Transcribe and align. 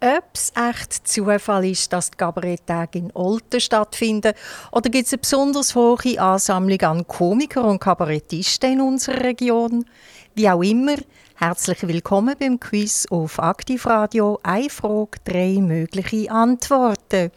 ob 0.00 0.24
es 0.32 0.52
echt 0.54 1.08
Zufall 1.08 1.64
ist, 1.64 1.92
dass 1.92 2.10
die 2.10 2.16
Kabaretttage 2.16 2.98
in 2.98 3.10
Olten 3.14 3.60
stattfinden 3.60 4.32
oder 4.70 4.90
gibt 4.90 5.06
es 5.06 5.12
eine 5.12 5.18
besonders 5.18 5.74
hohe 5.74 6.20
Ansammlung 6.20 6.80
an 6.82 7.06
Komikern 7.06 7.64
und 7.64 7.80
Kabarettisten 7.80 8.74
in 8.74 8.80
unserer 8.80 9.24
Region? 9.24 9.84
Wie 10.34 10.48
auch 10.48 10.62
immer, 10.62 10.94
herzlich 11.34 11.86
willkommen 11.86 12.36
beim 12.38 12.60
Quiz 12.60 13.06
auf 13.10 13.40
Aktivradio. 13.40 14.38
Eine 14.44 14.70
Frage, 14.70 15.18
drei 15.24 15.58
mögliche 15.60 16.30
Antworten. 16.30 17.32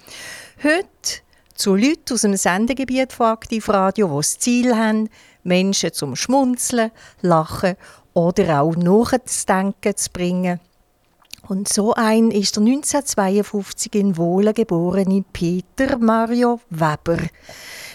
Heute 0.64 1.22
zu 1.56 1.76
Leuten 1.76 2.14
aus 2.14 2.22
dem 2.22 2.38
Sendegebiet 2.38 3.12
von 3.12 3.28
Aktivradio, 3.28 4.08
die 4.08 4.16
das 4.18 4.38
Ziel 4.38 4.76
haben, 4.76 5.10
Menschen 5.44 5.94
zum 5.94 6.16
Schmunzeln, 6.16 6.92
Lachen 7.22 7.76
oder 8.14 8.62
auch 8.62 8.76
nachzudenken 8.76 9.98
zu 9.98 10.12
bringen. 10.12 10.60
Und 11.52 11.68
so 11.68 11.94
ein 11.94 12.32
ist 12.32 12.56
der 12.56 12.64
1952 12.64 13.96
in 13.96 14.16
Wohlen 14.16 14.54
geborene 14.54 15.26
Peter 15.34 15.98
Mario 15.98 16.62
Weber. 16.70 17.18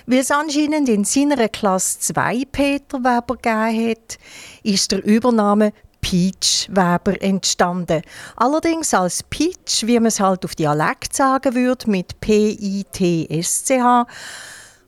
Weil 0.05 0.19
es 0.19 0.30
anscheinend 0.30 0.91
in 0.91 1.05
seiner 1.05 1.48
Klasse 1.48 2.00
zwei 2.00 2.42
Peter 2.52 2.98
Weber 2.98 3.37
gegeben 3.37 3.92
hat, 3.92 4.19
ist 4.62 4.92
der 4.92 5.02
Übername 5.02 5.73
Peach 6.02 6.69
Weber 6.69 7.23
entstanden. 7.23 8.02
Allerdings 8.37 8.92
als 8.92 9.23
Peach, 9.23 9.86
wie 9.86 9.95
man 9.95 10.09
es 10.09 10.20
halt 10.20 10.45
auf 10.45 10.55
Dialekt 10.55 11.16
sagen 11.16 11.55
würde, 11.55 11.91
mit 11.91 12.20
P-I-T-S-C-H 12.20 14.06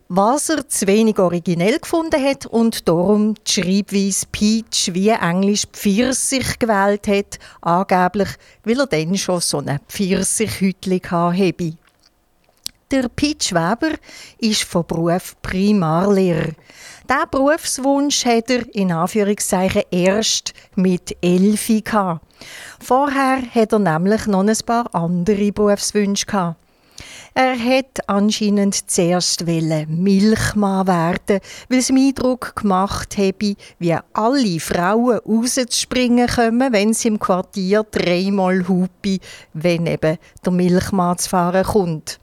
was 0.09 0.49
er 0.49 0.67
zu 0.67 0.87
wenig 0.87 1.19
originell 1.19 1.79
gefunden 1.79 2.23
hat 2.23 2.47
und 2.47 2.89
darum 2.89 3.35
die 3.35 3.53
Schreibweise 3.53 4.27
Peach 4.33 4.91
wie 4.95 5.11
Englisch 5.11 5.65
Pfirsich 5.71 6.59
gewählt 6.59 7.07
hat, 7.07 7.39
angeblich, 7.61 8.31
weil 8.65 8.81
er 8.81 8.87
dann 8.87 9.17
schon 9.19 9.41
so 9.41 9.59
eine 9.59 9.81
Pfirsichhütli 9.87 11.01
hatte. 11.01 11.75
Der 12.91 13.11
Peach 13.11 13.53
Weber 13.53 13.97
ist 14.39 14.65
von 14.65 14.87
Beruf 14.87 15.37
Primarlehrer. 15.43 16.53
Diesen 17.07 17.31
Berufswunsch 17.31 18.25
hat 18.25 18.51
er 18.51 18.75
in 18.75 18.93
Anführungszeichen 18.93 19.83
erst 19.91 20.55
mit 20.75 21.15
Elfi. 21.21 21.85
Vorher 22.81 23.43
hat 23.55 23.73
er 23.73 23.79
nämlich 23.79 24.27
noch 24.27 24.41
ein 24.41 24.57
paar 24.65 24.95
andere 24.95 25.53
Berufswünsche 25.53 26.25
gehabt. 26.25 26.57
Er 27.41 27.57
hat 27.57 28.09
anscheinend 28.09 28.91
zuerst 28.91 29.47
Milchmann 29.47 30.89
werden, 30.89 31.39
weil 31.69 31.79
es 31.79 31.89
ihm 31.89 31.97
Eindruck 31.97 32.57
gemacht 32.57 33.17
habe, 33.17 33.55
wie 33.79 33.97
alle 34.13 34.59
Frauen 34.59 35.21
rauszuspringen 35.21 36.27
kommen, 36.27 36.73
wenn 36.73 36.95
sie 36.95 37.07
im 37.07 37.21
Quartier 37.21 37.87
dreimal 37.89 38.67
hupi, 38.67 39.21
wenn 39.53 39.87
eben 39.87 40.19
der 40.45 40.53
Milchmann 40.53 41.17
zu 41.17 41.29
fahren 41.29 41.63
kommt. 41.63 42.19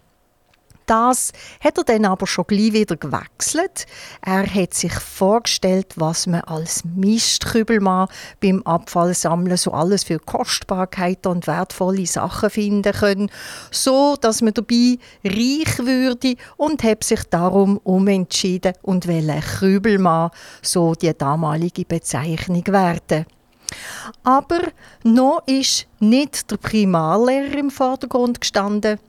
Das 0.86 1.32
hat 1.64 1.78
er 1.78 1.84
dann 1.84 2.06
aber 2.06 2.28
schon 2.28 2.46
gleich 2.48 2.74
wieder 2.74 2.96
gewechselt. 2.96 3.88
Er 4.22 4.46
hat 4.46 4.74
sich 4.74 4.94
vorgestellt, 4.94 5.94
was 5.96 6.28
man 6.28 6.42
als 6.42 6.84
Mistkübelmann 6.86 8.08
beim 8.40 8.62
Abfallsammeln 8.64 9.58
so 9.58 9.72
alles 9.72 10.04
für 10.04 10.20
Kostbarkeiten 10.20 11.32
und 11.32 11.48
wertvolle 11.48 12.06
Sachen 12.06 12.50
finden 12.50 12.94
können, 12.94 13.32
so 13.72 14.16
dass 14.20 14.42
man 14.42 14.54
dabei 14.54 14.98
reich 15.24 15.80
würde 15.80 16.36
und 16.58 16.84
hat 16.84 17.04
sich 17.04 17.24
darum 17.30 17.80
umentschieden 17.84 18.74
und 18.84 19.08
will 19.08 19.34
Kübelmann, 19.60 20.30
so 20.62 20.94
die 20.94 21.18
damalige 21.18 21.86
Bezeichnung 21.86 22.66
werden. 22.68 23.26
Aber 24.24 24.60
noch 25.04 25.42
ist 25.48 25.88
nicht 26.00 26.52
der 26.52 26.58
Primarlehrer 26.58 27.58
im 27.58 27.72
Vordergrund 27.72 28.42
gestanden, 28.42 29.00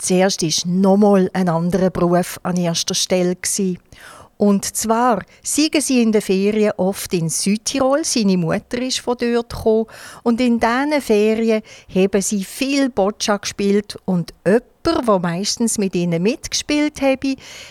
Zuerst 0.00 0.42
war 0.42 0.72
nochmal 0.72 1.30
ein 1.34 1.48
anderer 1.48 1.90
Beruf 1.90 2.40
an 2.42 2.56
erster 2.56 2.94
Stelle. 2.94 3.36
Und 4.38 4.64
zwar 4.64 5.22
siegen 5.42 5.82
sie 5.82 6.00
in 6.00 6.12
den 6.12 6.22
Ferien 6.22 6.72
oft 6.78 7.12
in 7.12 7.28
Südtirol. 7.28 8.02
Seine 8.04 8.38
Mutter 8.38 8.80
ist 8.80 9.00
von 9.00 9.18
dort 9.18 9.50
gekommen. 9.50 9.84
Und 10.22 10.40
in 10.40 10.58
diesen 10.58 11.02
Ferien 11.02 11.62
haben 11.94 12.22
sie 12.22 12.42
viel 12.44 12.88
Boccia 12.88 13.36
gespielt. 13.36 13.98
Und 14.06 14.32
jemand, 14.46 14.64
der 15.06 15.18
meistens 15.18 15.76
mit 15.76 15.94
ihnen 15.94 16.22
mitgespielt 16.22 17.02
hat, 17.02 17.22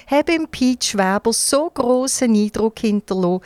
hat 0.05 0.29
im 0.29 0.47
Peach 0.47 0.93
Weber 0.95 1.33
so 1.33 1.71
grossen 1.71 2.35
Eindruck 2.35 2.77
hinterlassen, 2.77 3.41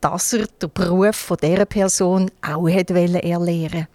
dass 0.00 0.32
er 0.32 0.46
den 0.60 0.72
Beruf 0.74 1.14
von 1.14 1.36
dieser 1.40 1.66
Person 1.66 2.28
auch 2.42 2.66
erlernen 2.66 3.22
wollte. 3.22 3.86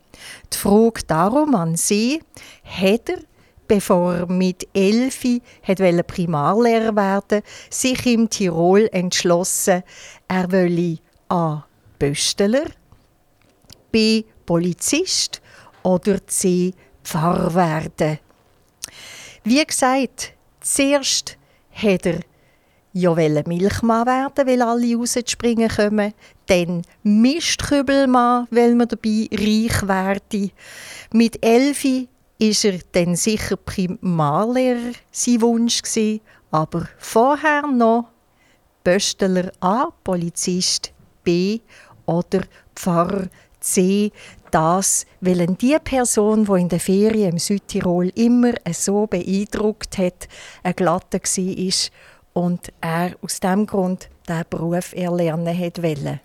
Die 0.54 0.58
Frage 0.58 1.02
darum 1.06 1.54
an 1.54 1.76
sie, 1.76 2.22
hat 2.64 3.10
er 3.10 3.20
bevor 3.70 4.16
er 4.16 4.28
mit 4.28 4.68
Elfi 4.74 5.42
Primarlehrer 6.04 6.96
werden 6.96 7.44
sich 7.70 8.06
im 8.08 8.30
Tirol 8.30 8.90
entschlossen, 8.92 9.84
er 10.28 10.52
wolle 10.52 10.98
A. 11.30 11.64
Bösteler, 12.00 12.66
B. 13.92 14.24
Polizist 14.46 15.42
oder 15.84 16.26
C. 16.26 16.74
Pfarrer 17.04 17.54
werden. 17.54 18.20
Wie 19.44 19.64
gesagt, 19.64 20.34
zuerst 20.62 21.38
hat 21.72 22.06
er 22.08 22.20
ja 22.94 23.16
Milchmann 23.48 24.08
werden, 24.08 24.48
weil 24.48 24.62
alle 24.64 24.96
rausspringen 24.96 25.70
kommen. 25.70 26.14
Dann 26.48 26.82
Mistkübelmann, 27.04 28.48
weil 28.50 28.74
man 28.74 28.88
dabei 28.88 29.28
reich 29.32 29.88
werde. 29.88 30.50
Mit 31.14 31.46
Elfi 31.46 32.10
ist 32.40 32.64
er 32.64 32.80
dann 32.94 33.16
sicher 33.16 33.58
Primarlehrer 33.58 34.94
sein 35.12 35.42
Wunsch 35.42 35.82
gewesen, 35.82 36.22
aber 36.52 36.88
vorher 36.98 37.68
noch 37.68 38.10
Bösteler 38.84 39.52
A, 39.60 39.90
Polizist 40.04 40.94
B 41.24 41.60
oder 42.06 42.44
Pfarrer 42.76 43.28
C. 43.60 44.12
Das, 44.52 45.06
weil 45.22 45.46
die 45.46 45.78
Person, 45.84 46.46
die 46.46 46.62
in 46.62 46.70
der 46.70 46.80
Ferien 46.80 47.34
im 47.34 47.38
Südtirol 47.38 48.10
immer 48.16 48.54
so 48.72 49.06
beeindruckt 49.06 49.98
hat, 50.00 50.28
ein 50.64 50.74
Glatter 50.74 51.20
war 51.20 52.44
und 52.44 52.72
er 52.82 53.16
aus 53.22 53.40
diesem 53.40 53.68
Grund 53.68 54.10
diesen 54.28 54.46
Beruf 54.50 54.94
erlernen 54.94 55.60
wollte. 55.60 56.20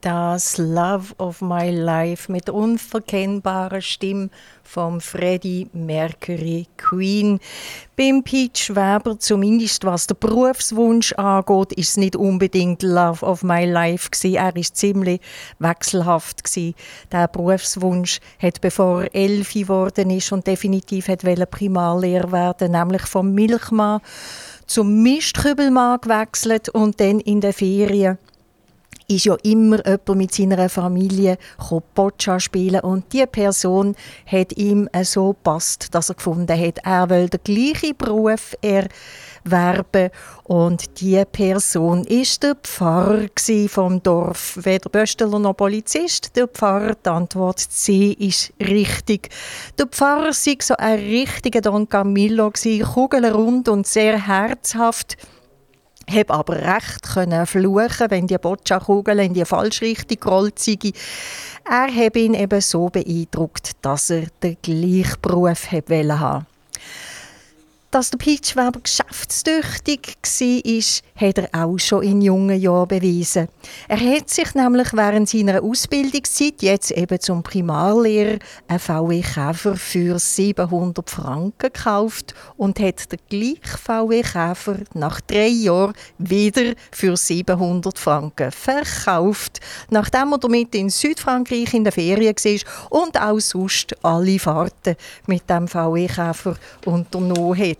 Das 0.00 0.58
Love 0.58 1.12
of 1.18 1.40
My 1.40 1.70
Life 1.70 2.30
mit 2.30 2.48
unverkennbarer 2.48 3.80
Stimme 3.80 4.30
vom 4.62 5.00
Freddie 5.00 5.68
Mercury 5.72 6.66
Queen. 6.76 7.40
Beim 7.96 8.22
Pete 8.22 8.76
Weber, 8.76 9.18
zumindest 9.18 9.84
was 9.84 10.06
der 10.06 10.14
Berufswunsch 10.14 11.12
angeht, 11.14 11.72
ist 11.72 11.90
es 11.90 11.96
nicht 11.96 12.14
unbedingt 12.14 12.84
Love 12.84 13.24
of 13.24 13.42
My 13.42 13.64
Life 13.64 14.10
gewesen. 14.10 14.36
Er 14.36 14.54
ist 14.54 14.76
ziemlich 14.76 15.20
wechselhaft 15.58 16.44
gewesen. 16.44 16.74
Der 17.10 17.26
Berufswunsch 17.26 18.20
hat 18.38 18.60
bevor 18.60 19.02
er 19.02 19.14
elf 19.14 19.52
geworden 19.52 20.10
ist 20.10 20.30
und 20.30 20.46
definitiv 20.46 21.08
hat 21.08 21.24
Primarlehrer 21.50 22.30
werden, 22.30 22.72
nämlich 22.72 23.02
vom 23.02 23.32
Milchmann 23.32 24.00
zum 24.66 25.02
Mistkübelmann 25.02 26.00
gewechselt 26.00 26.68
und 26.68 27.00
dann 27.00 27.18
in 27.20 27.40
den 27.40 27.52
Ferien 27.52 28.18
ist 29.08 29.24
ja 29.24 29.36
immer 29.42 29.84
jemand 29.86 30.16
mit 30.16 30.34
seiner 30.34 30.68
Familie 30.68 31.38
Boccia 31.94 32.38
spielen 32.38 32.80
und 32.80 33.10
die 33.12 33.24
Person 33.26 33.96
hat 34.26 34.52
ihm 34.58 34.88
so 35.02 35.32
passt, 35.32 35.94
dass 35.94 36.10
er 36.10 36.16
gefunden 36.16 36.58
hat, 36.58 36.78
er 36.84 37.08
will 37.08 37.28
den 37.28 37.40
gleichen 37.42 37.96
Beruf 37.96 38.54
erwerben 38.60 40.10
und 40.44 41.00
die 41.00 41.22
Person 41.24 42.04
ist 42.04 42.42
der 42.42 42.54
Pfarrer 42.54 43.28
vom 43.68 44.02
Dorf, 44.02 44.58
weder 44.62 44.90
Bösteler 44.90 45.38
noch 45.38 45.56
Polizist. 45.56 46.36
Der 46.36 46.46
Pfarrer, 46.46 46.94
die 46.94 47.08
Antwort 47.08 47.60
C 47.60 48.12
ist 48.12 48.52
richtig. 48.60 49.30
Der 49.78 49.86
Pfarrer 49.86 50.26
war 50.26 50.32
so 50.32 50.74
ein 50.76 50.98
richtiger 50.98 51.62
Don 51.62 51.88
Camillo, 51.88 52.52
kugelrund 52.92 53.68
und 53.68 53.86
sehr 53.86 54.26
herzhaft 54.26 55.16
habe 56.10 56.34
aber 56.34 56.56
recht 56.56 57.02
können 57.02 57.46
fluchen, 57.46 58.10
wenn 58.10 58.26
die 58.26 58.38
Boccia-Kugel 58.38 59.20
in 59.20 59.34
die 59.34 59.44
falsche 59.44 59.84
Richtung 59.84 60.20
gerollt 60.20 60.58
sei. 60.58 60.78
Er 61.64 61.88
habe 61.94 62.18
ihn 62.18 62.34
eben 62.34 62.60
so 62.60 62.88
beeindruckt, 62.88 63.72
dass 63.82 64.10
er 64.10 64.26
den 64.42 64.56
gleichen 64.62 65.20
Beruf 65.20 65.70
haben 65.70 66.08
dass 67.90 68.10
der 68.10 68.18
Peach 68.18 68.54
geschäftstüchtig 68.82 70.16
war, 70.22 71.28
hat 71.28 71.38
er 71.38 71.48
auch 71.52 71.78
schon 71.78 72.02
in 72.02 72.20
jungen 72.20 72.60
Jahren 72.60 72.88
bewiesen. 72.88 73.48
Er 73.88 73.98
hat 73.98 74.28
sich 74.28 74.54
nämlich 74.54 74.92
während 74.92 75.28
seiner 75.28 75.62
Ausbildungszeit, 75.62 76.60
jetzt 76.60 76.90
eben 76.90 77.18
zum 77.18 77.42
Primarlehrer, 77.42 78.38
einen 78.68 78.78
VW 78.78 79.22
Käfer 79.22 79.76
für 79.76 80.18
700 80.18 81.08
Franken 81.08 81.54
gekauft 81.58 82.34
und 82.56 82.78
hat 82.78 83.10
den 83.10 83.18
gleichen 83.28 83.78
VW 83.78 84.22
Käfer 84.22 84.76
nach 84.92 85.20
drei 85.22 85.48
Jahren 85.48 85.94
wieder 86.18 86.74
für 86.92 87.16
700 87.16 87.98
Franken 87.98 88.52
verkauft, 88.52 89.60
nachdem 89.88 90.32
er 90.32 90.38
damit 90.38 90.74
in 90.74 90.90
Südfrankreich 90.90 91.72
in 91.72 91.84
der 91.84 91.92
Ferien 91.92 92.34
war 92.36 93.00
und 93.00 93.18
auch 93.20 93.40
sonst 93.40 93.96
alle 94.02 94.38
Fahrten 94.38 94.96
mit 95.26 95.48
dem 95.48 95.66
VW 95.66 96.06
Käfer 96.06 96.56
unternommen 96.84 97.58
hat. 97.58 97.77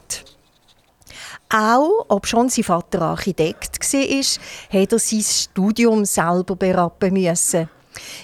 Auch, 1.51 2.05
ob 2.09 2.27
schon 2.27 2.51
sein 2.51 2.65
Vater 2.65 3.01
Architekt 3.03 3.81
war, 3.81 4.81
hat 4.81 4.93
er 4.93 4.99
sein 4.99 5.23
Studium 5.23 6.05
selber 6.05 6.57
berappen 6.57 7.15
müssen. 7.15 7.71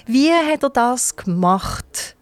Wie 0.05 0.31
hat 0.31 0.63
er 0.63 0.69
das 0.69 1.15
gemacht? 1.15 2.15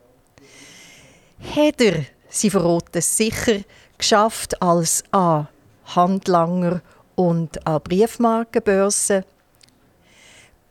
Hat 1.55 1.81
er, 1.81 2.05
sie 2.29 2.49
verraten 2.49 3.01
sicher, 3.01 3.59
geschafft 3.97 4.61
als 4.61 5.03
A. 5.11 5.47
Handlanger 5.85 6.81
und 7.15 7.67
an 7.67 7.81
Briefmarkenbörse, 7.81 9.25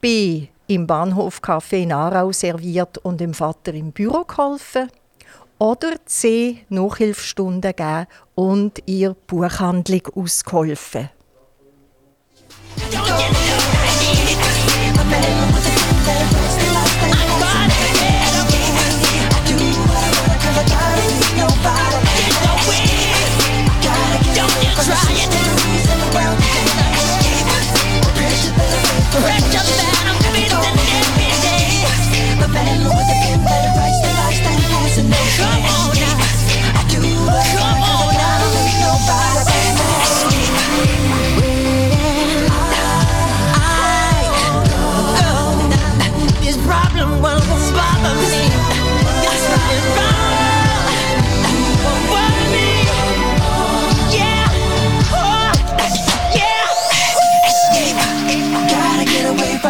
B. 0.01 0.49
im 0.67 0.87
Bahnhofcafé 0.87 1.83
in 1.83 1.93
Aarau 1.93 2.33
serviert 2.33 2.99
und 2.99 3.21
dem 3.21 3.35
Vater 3.35 3.75
im 3.75 3.93
Büro 3.93 4.25
geholfen, 4.25 4.91
oder 5.62 5.95
C. 6.07 6.64
Nachhilfestunden 6.71 7.76
geben 7.76 8.07
und 8.35 8.83
ihr 8.87 9.14
Buchhandlung 9.28 10.09
ausgeholfen. 10.12 11.09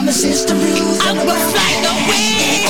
System 0.00 0.56
rules. 0.56 1.00
I 1.04 1.12
was 1.12 1.42
flying 1.52 1.84
away. 1.84 2.64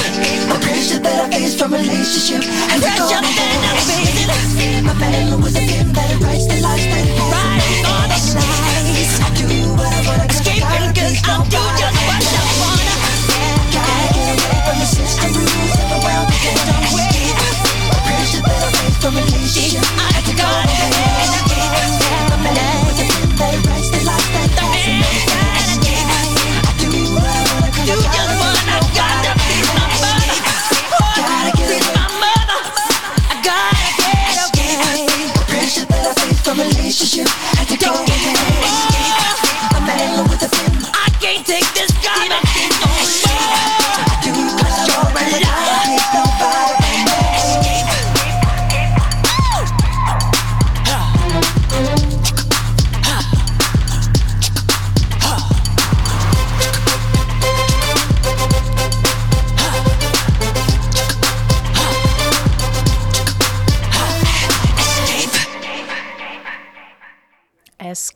The 0.50 0.58
pressure 0.58 0.98
that 0.98 1.22
I 1.22 1.30
face 1.30 1.54
from 1.54 1.70
relationship 1.70 2.42
has 2.42 2.82
pressure 2.82 3.22
that 3.22 3.62
I'm 3.62 3.78
facing. 3.86 4.82
My 4.82 4.90
battle 4.98 5.38
with 5.38 5.54
the 5.54 5.62
pen 5.62 5.94
that 5.94 6.18
writes 6.18 6.50
the 6.50 6.58
lies 6.58 6.82
that 6.82 7.06
right 7.30 7.86
all 7.86 8.06
the 8.10 8.18
lies. 8.18 9.22
I 9.22 9.30
do 9.38 9.46
what 9.78 9.86
I 9.86 10.02
wanna. 10.02 10.26
Escaping 10.34 10.90
cause 10.98 11.22
I'll 11.30 11.46
do 11.46 11.62
just 11.78 11.98
what 12.10 12.26
I 12.26 12.42
wanna. 12.58 12.94
Gotta 13.70 14.06
get 14.18 14.26
away 14.34 14.58
from 14.66 14.76
the 14.82 14.88
system 14.90 15.30
rules 15.30 15.74
of 15.78 15.86
the 15.94 15.98
world 16.02 16.26
that 16.26 16.58
I'm 16.74 16.90
way. 16.90 17.22
The 17.86 17.98
pressure 18.02 18.42
that 18.42 18.66
I 18.66 18.70
face 18.82 18.98
from 18.98 19.14
relationship. 19.14 19.86
I 19.94 20.26
got 20.34 20.66
it. 20.74 20.90
My 22.34 22.38
battle 22.50 22.82
with 22.82 22.98
the 22.98 23.06
pen 23.06 23.30
that 23.38 23.54
writes 23.62 23.94
the 23.94 24.00
lies 24.10 24.26
that 24.34 24.50
fascinate. 24.58 25.31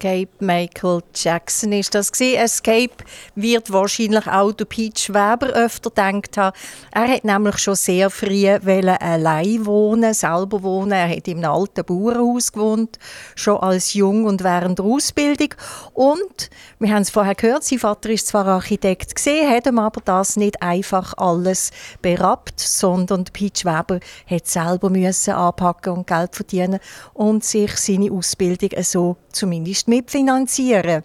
Escape 0.06 0.44
Michael 0.44 1.02
Jackson 1.14 1.72
ist 1.72 1.94
das 1.94 2.12
gewesen. 2.12 2.38
Escape 2.38 3.04
wird 3.34 3.72
wahrscheinlich 3.72 4.26
auch 4.28 4.52
der 4.52 4.64
Pete 4.64 5.12
Weber 5.12 5.48
öfter 5.48 5.90
gedacht 5.90 6.36
haben. 6.36 6.56
Er 6.96 7.08
hat 7.08 7.24
nämlich 7.26 7.58
schon 7.58 7.74
sehr 7.74 8.08
früh 8.08 8.48
allein 8.48 9.66
wohnen, 9.66 10.14
selber 10.14 10.62
wohnen. 10.62 10.92
Er 10.92 11.10
hat 11.14 11.28
einem 11.28 11.44
alten 11.44 11.84
Bauernhaus 11.84 12.50
gewohnt, 12.50 12.98
schon 13.34 13.58
als 13.58 13.92
jung 13.92 14.24
und 14.24 14.42
während 14.42 14.78
der 14.78 14.86
Ausbildung. 14.86 15.50
Und 15.92 16.48
wir 16.78 16.94
haben 16.94 17.02
es 17.02 17.10
vorher 17.10 17.34
gehört, 17.34 17.64
sein 17.64 17.80
Vater 17.80 18.08
ist 18.08 18.28
zwar 18.28 18.46
Architekt 18.46 19.14
gesehen, 19.14 19.50
hat 19.50 19.66
ihm 19.66 19.78
aber 19.78 20.00
das 20.02 20.36
nicht 20.36 20.62
einfach 20.62 21.12
alles 21.18 21.70
berappt, 22.00 22.60
sondern 22.60 23.24
Pete 23.24 23.66
Weber 23.66 24.00
hat 24.26 24.46
selber 24.46 24.88
müssen 24.88 25.34
anpacken 25.34 25.92
und 25.92 26.06
Geld 26.06 26.34
verdienen 26.34 26.80
und 27.12 27.44
sich 27.44 27.76
seine 27.76 28.10
Ausbildung 28.10 28.70
so 28.82 29.18
zumindest 29.32 29.88
mitfinanzieren. 29.88 31.02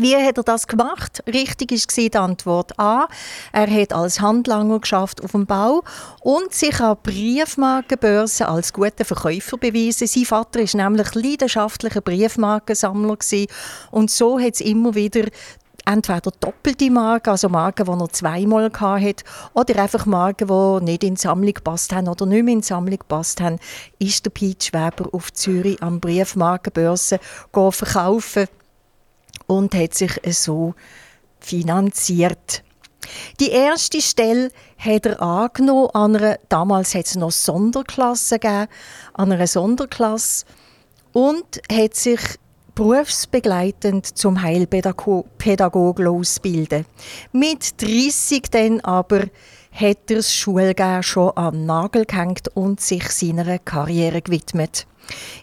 Wie 0.00 0.14
hat 0.14 0.36
er 0.36 0.44
das 0.44 0.68
gemacht? 0.68 1.24
Richtig 1.26 1.72
ist 1.72 1.96
die 1.96 2.14
Antwort 2.14 2.78
A. 2.78 3.08
Er 3.50 3.68
hat 3.68 3.92
als 3.92 4.20
Handlanger 4.20 4.78
geschafft 4.78 5.24
auf 5.24 5.32
dem 5.32 5.44
Bau 5.44 5.82
und 6.20 6.54
sich 6.54 6.80
an 6.80 6.98
Briefmarkenbörsen 7.02 8.46
als 8.46 8.72
guter 8.72 9.04
Verkäufer 9.04 9.58
bewiesen. 9.58 10.06
Sein 10.06 10.24
Vater 10.24 10.60
ist 10.60 10.76
nämlich 10.76 11.16
leidenschaftlicher 11.16 12.00
Briefmarkensammler 12.00 13.16
und 13.90 14.10
so 14.12 14.38
hat 14.38 14.54
es 14.54 14.60
immer 14.60 14.94
wieder 14.94 15.24
entweder 15.84 16.30
doppelte 16.38 16.92
Marken, 16.92 17.30
also 17.30 17.48
Marken, 17.48 17.86
die 17.86 17.90
er 17.90 18.08
zweimal 18.10 18.70
hatte, 18.72 19.24
oder 19.54 19.82
einfach 19.82 20.06
Marken, 20.06 20.46
die 20.46 20.84
nicht 20.84 21.02
in 21.02 21.14
die 21.16 21.20
Sammlung 21.20 21.54
gepasst 21.54 21.92
haben 21.92 22.06
oder 22.06 22.24
nicht 22.24 22.44
mehr 22.44 22.54
in 22.54 22.60
die 22.60 22.66
Sammlung 22.66 22.98
gepasst 23.00 23.40
haben, 23.40 23.58
ist 23.98 24.24
der 24.24 24.30
Pete 24.30 24.66
Schweber 24.66 25.08
auf 25.10 25.32
Zürich 25.32 25.82
am 25.82 25.98
Briefmarkenbörse 25.98 27.18
verkaufen 27.52 28.46
und 29.48 29.74
hat 29.74 29.94
sich 29.94 30.12
so 30.30 30.74
finanziert. 31.40 32.62
Die 33.40 33.50
erste 33.50 34.00
Stelle 34.00 34.50
hat 34.76 35.06
er 35.06 35.20
angenommen 35.22 35.90
an 35.94 36.16
einer, 36.16 36.38
damals 36.48 36.94
hat 36.94 37.06
es 37.06 37.16
noch 37.16 37.32
Sonderklasse 37.32 38.38
gegeben, 38.38 38.68
an 39.14 39.32
einer 39.32 39.46
Sonderklasse 39.46 40.44
und 41.12 41.60
hat 41.72 41.94
sich 41.94 42.20
berufsbegleitend 42.74 44.06
zum 44.06 44.40
Heilpädagogen 44.42 46.06
ausbilden. 46.06 46.86
Mit 47.32 47.82
30 47.82 48.42
dann 48.50 48.80
aber 48.80 49.24
hat 49.78 50.10
er 50.10 50.16
das 50.16 50.34
Schulgehen 50.34 51.02
schon 51.04 51.32
am 51.36 51.64
Nagel 51.64 52.04
gehängt 52.04 52.48
und 52.54 52.80
sich 52.80 53.08
seiner 53.10 53.58
Karriere 53.60 54.20
gewidmet. 54.22 54.86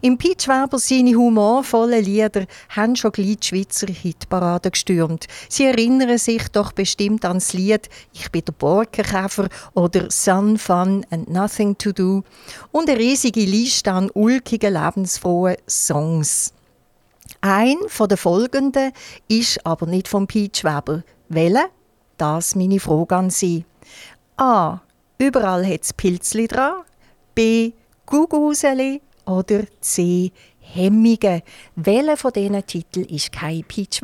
Im 0.02 0.18
Pete 0.18 0.48
Weber 0.48 0.78
seine 0.78 1.16
humorvollen 1.16 2.04
Lieder 2.04 2.46
haben 2.70 2.96
schon 2.96 3.14
gleich 3.14 3.38
die 3.38 3.48
Schweizer 3.48 3.88
Hitparade 3.88 4.70
gestürmt. 4.70 5.26
Sie 5.50 5.66
erinnern 5.66 6.18
sich 6.18 6.50
doch 6.50 6.72
bestimmt 6.74 7.26
an 7.26 7.38
das 7.38 7.54
Lied 7.54 7.90
«Ich 8.14 8.30
bin 8.30 8.44
der 8.46 8.52
Borkenkäfer» 8.52 9.48
oder 9.74 10.12
«Sun, 10.12 10.58
Fun 10.58 11.06
and 11.10 11.30
Nothing 11.30 11.78
to 11.78 11.94
Do» 11.94 12.24
und 12.72 12.90
eine 12.90 13.00
riesige 13.00 13.46
Liste 13.46 13.92
an 13.92 14.12
ulkigen, 14.14 14.74
lebensfrohen 14.74 15.56
Songs. 15.68 16.54
Ein 17.42 17.78
von 17.88 18.10
den 18.10 18.18
folgenden 18.18 18.92
ist 19.30 19.66
aber 19.66 19.88
nicht 19.88 20.08
von 20.08 20.28
Pete 20.28 20.64
Weber. 20.64 21.04
Welche? 21.30 21.70
Das 22.18 22.56
meine 22.56 22.80
Frage 22.80 23.16
an 23.16 23.30
Sie. 23.30 23.66
A. 24.38 24.82
Überall 25.18 25.66
hat 25.66 25.84
es 25.84 25.94
Pilzli 25.94 26.48
dran. 26.48 26.84
B. 27.34 27.72
Guguseli. 28.06 29.02
Oder 29.26 29.64
C. 29.82 30.32
Hemmige. 30.60 31.42
Welcher 31.76 32.18
von 32.18 32.34
diesen 32.34 32.66
Titeln 32.66 33.06
ist 33.08 33.32
kein 33.32 33.64
Pete 33.64 33.98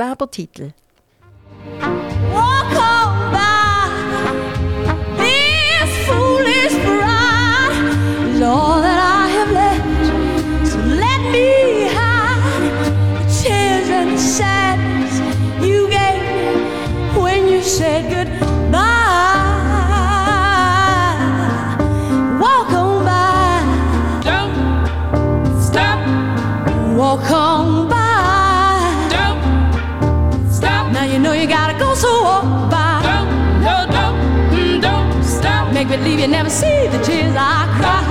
you 36.21 36.27
never 36.27 36.51
see 36.51 36.87
the 36.87 37.01
tears 37.01 37.35
I 37.35 37.65
cry. 37.79 38.10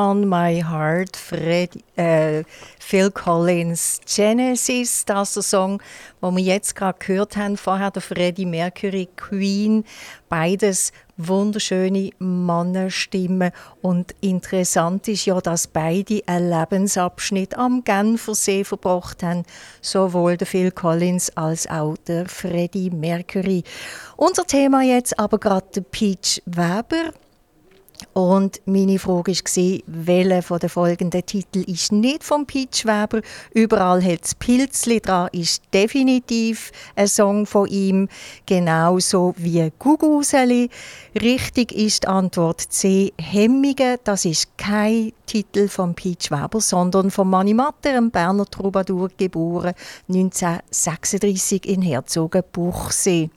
On 0.00 0.26
My 0.26 0.62
Heart, 0.62 1.14
Fred, 1.14 1.78
äh, 1.96 2.42
Phil 2.78 3.10
Collins, 3.10 4.00
Genesis, 4.06 5.04
das 5.04 5.28
ist 5.28 5.36
der 5.36 5.42
Song, 5.42 5.82
den 6.22 6.36
wir 6.36 6.42
jetzt 6.42 6.74
gerade 6.74 6.98
gehört 6.98 7.36
haben, 7.36 7.58
vorher 7.58 7.90
der 7.90 8.00
Freddie 8.00 8.46
Mercury, 8.46 9.08
Queen, 9.14 9.84
beides 10.30 10.92
wunderschöne 11.18 12.10
Mannenstimmen 12.18 13.52
und 13.82 14.14
interessant 14.22 15.06
ist 15.06 15.26
ja, 15.26 15.38
dass 15.42 15.66
beide 15.66 16.22
einen 16.26 16.48
Lebensabschnitt 16.48 17.58
am 17.58 17.84
Genfersee 17.84 18.64
verbracht 18.64 19.22
haben, 19.22 19.44
sowohl 19.82 20.38
der 20.38 20.46
Phil 20.46 20.70
Collins 20.70 21.36
als 21.36 21.68
auch 21.68 21.96
der 22.06 22.26
Freddie 22.26 22.88
Mercury. 22.88 23.64
Unser 24.16 24.46
Thema 24.46 24.82
jetzt 24.82 25.18
aber 25.18 25.38
gerade 25.38 25.66
der 25.74 25.82
Peach 25.82 26.42
Weber. 26.46 27.12
Und 28.12 28.60
meine 28.66 28.98
Frage 28.98 29.32
war, 29.32 29.80
welcher 29.86 30.42
von 30.42 30.58
den 30.58 30.68
folgenden 30.68 31.24
Titeln 31.24 31.64
ist 31.64 31.92
nicht 31.92 32.24
von 32.24 32.46
Peach 32.46 32.84
Weber? 32.84 33.20
Überall 33.54 34.02
hat 34.02 34.24
es 34.24 34.34
Pilzli 34.34 35.00
dran, 35.00 35.28
ist 35.32 35.62
definitiv 35.72 36.72
ein 36.96 37.08
Song 37.08 37.46
von 37.46 37.66
ihm, 37.68 38.08
genauso 38.46 39.34
wie 39.36 39.70
Guguseli. 39.78 40.70
Richtig 41.20 41.72
ist 41.72 42.04
die 42.04 42.08
Antwort 42.08 42.60
C, 42.60 43.12
Hemmige. 43.20 43.98
Das 44.04 44.24
ist 44.24 44.56
kein 44.56 45.12
Titel 45.26 45.68
von 45.68 45.94
Peach 45.94 46.30
Weber, 46.30 46.60
sondern 46.60 47.10
von 47.10 47.28
Manni 47.28 47.54
Matter, 47.54 47.90
einem 47.90 48.10
Berner 48.10 48.46
Troubadour, 48.46 49.10
geboren 49.16 49.74
1936 50.08 51.66
in 51.66 51.82
Herzogenbuchsee. 51.82 53.30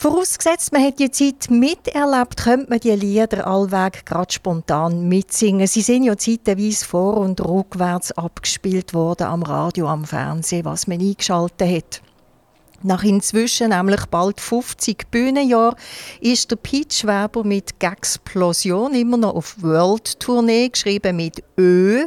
Vorausgesetzt, 0.00 0.72
man 0.72 0.84
hat 0.84 1.00
die 1.00 1.10
Zeit 1.10 1.50
miterlebt, 1.50 2.36
könnte 2.36 2.70
man 2.70 2.78
die 2.78 2.92
Lieder 2.92 3.44
allweg 3.44 4.06
gerade 4.06 4.32
spontan 4.32 5.08
mitsingen. 5.08 5.66
Sie 5.66 5.80
sind 5.80 6.04
ja 6.04 6.16
zeitweise 6.16 6.84
vor- 6.84 7.16
und 7.16 7.44
rückwärts 7.44 8.12
abgespielt 8.12 8.94
worden 8.94 9.26
am 9.26 9.42
Radio, 9.42 9.88
am 9.88 10.04
Fernsehen, 10.04 10.64
was 10.66 10.86
man 10.86 11.00
eingeschaltet 11.00 11.68
hat. 11.68 12.02
Nach 12.84 13.02
inzwischen 13.02 13.70
nämlich 13.70 14.06
bald 14.06 14.40
50 14.40 15.10
Bühnenjahren 15.10 15.74
ist 16.20 16.52
der 16.52 16.56
Peach 16.56 17.02
Weber 17.02 17.42
mit 17.42 17.80
Gexplosion 17.80 18.94
immer 18.94 19.16
noch 19.16 19.34
auf 19.34 19.60
World 19.60 20.20
Tournee, 20.20 20.68
geschrieben 20.68 21.16
mit 21.16 21.42
Ö. 21.58 22.06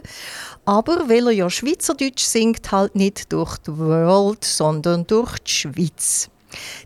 Aber 0.63 1.09
weil 1.09 1.27
er 1.27 1.33
ja 1.33 1.49
Schweizerdeutsch 1.49 2.23
singt, 2.23 2.71
halt 2.71 2.95
nicht 2.95 3.33
durch 3.33 3.57
die 3.57 3.77
World, 3.77 4.45
sondern 4.45 5.05
durch 5.07 5.39
die 5.39 5.51
Schweiz. 5.51 6.29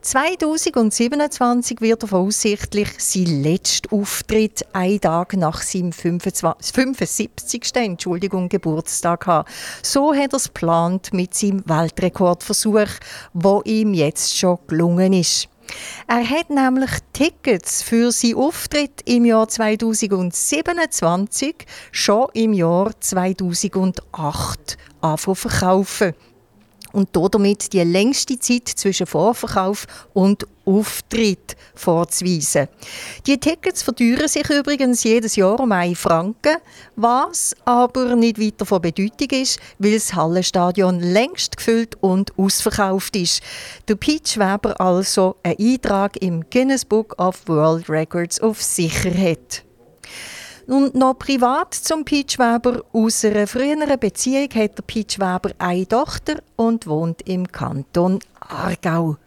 2027 0.01 1.81
wird 1.81 2.03
er 2.03 2.07
voraussichtlich 2.07 2.89
sein 2.97 3.43
letzter 3.43 3.93
Auftritt 3.93 4.65
einen 4.73 5.01
Tag 5.01 5.33
nach 5.33 5.61
seinem 5.61 5.91
25, 5.91 6.73
75. 6.73 7.75
Entschuldigung, 7.75 8.49
Geburtstag 8.49 9.27
haben. 9.27 9.47
So 9.81 10.13
hat 10.13 10.33
er 10.33 10.37
es 10.37 10.45
geplant 10.45 11.13
mit 11.13 11.33
seinem 11.33 11.67
Weltrekordversuch, 11.67 12.89
wo 13.33 13.61
ihm 13.65 13.93
jetzt 13.93 14.37
schon 14.37 14.59
gelungen 14.67 15.13
ist. 15.13 15.49
Er 16.07 16.29
hat 16.29 16.51
nämlich 16.51 16.91
Tickets 17.13 17.81
für 17.81 18.11
seinen 18.11 18.35
Auftritt 18.35 19.01
im 19.05 19.25
Jahr 19.25 19.47
2027 19.47 21.55
schon 21.91 22.27
im 22.33 22.53
Jahr 22.53 22.91
2008 22.99 24.77
anfangen 25.01 25.35
verkaufen 25.35 26.13
und 26.95 27.09
damit 27.13 27.73
die 27.73 27.81
längste 27.81 28.39
Zeit 28.39 28.69
zwischen 28.69 29.05
Vorverkauf 29.05 29.85
und 30.13 30.47
Auftritt 30.65 31.57
vorzuweisen. 31.75 32.69
Die 33.27 33.37
Tickets 33.37 33.83
verteuern 33.83 34.27
sich 34.29 34.49
übrigens 34.49 35.03
jedes 35.03 35.35
Jahr 35.35 35.59
um 35.59 35.71
einen 35.73 35.95
Franken, 35.95 36.55
was 36.95 37.53
aber 37.65 38.15
nicht 38.15 38.39
weiter 38.39 38.65
von 38.65 38.81
Bedeutung 38.81 39.29
ist, 39.29 39.59
weil 39.77 39.93
das 39.93 40.15
Hallenstadion 40.15 41.01
längst 41.01 41.57
gefüllt 41.57 41.95
und 42.01 42.31
ausverkauft 42.37 43.15
ist. 43.17 43.43
Der 43.89 43.95
Peach 43.95 44.37
Weber 44.37 44.79
also 44.79 45.35
einen 45.43 45.59
Eintrag 45.59 46.17
im 46.21 46.49
Guinness 46.49 46.85
Book 46.85 47.13
of 47.19 47.47
World 47.47 47.89
Records 47.89 48.39
auf 48.39 48.63
Sicherheit. 48.63 49.64
Und 50.67 50.95
noch 50.95 51.19
privat 51.19 51.73
zum 51.75 52.05
Peach 52.05 52.39
Weber. 52.39 52.83
Aus 52.91 53.23
einer 53.23 53.45
früheren 53.45 53.99
Beziehung 53.99 54.49
hat 54.55 54.77
der 54.77 54.83
Peach 54.83 55.19
Weber 55.19 55.51
eine 55.59 55.87
Tochter 55.87 56.41
und 56.55 56.87
wohnt 56.87 57.21
im 57.27 57.47
Kanton 57.47 58.19
Aargau. 58.39 59.17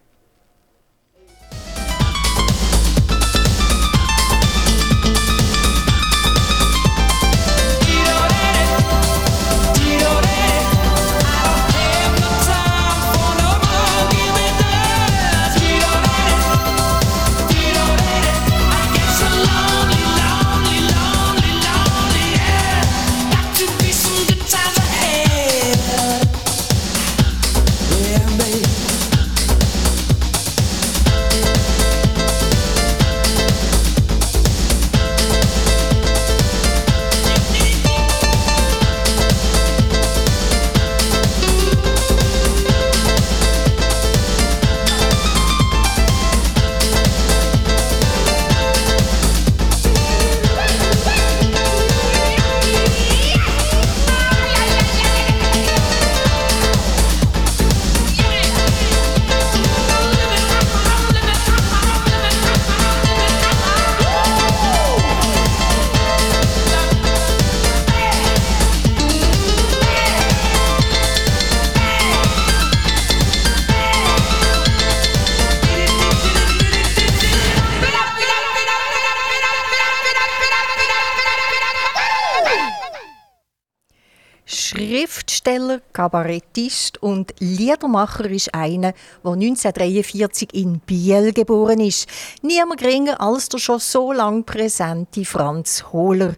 Kabarettist 85.98 87.02
und 87.02 87.34
Liedermacher 87.40 88.30
ist 88.30 88.54
einer, 88.54 88.92
der 89.24 89.32
1943 89.32 90.54
in 90.54 90.78
Biel 90.78 91.32
geboren 91.32 91.80
ist. 91.80 92.08
Niemand 92.40 92.78
geringer 92.78 93.20
als 93.20 93.48
der 93.48 93.58
schon 93.58 93.80
so 93.80 94.12
lang 94.12 94.44
präsente 94.44 95.24
Franz 95.24 95.86
Hohler. 95.92 96.36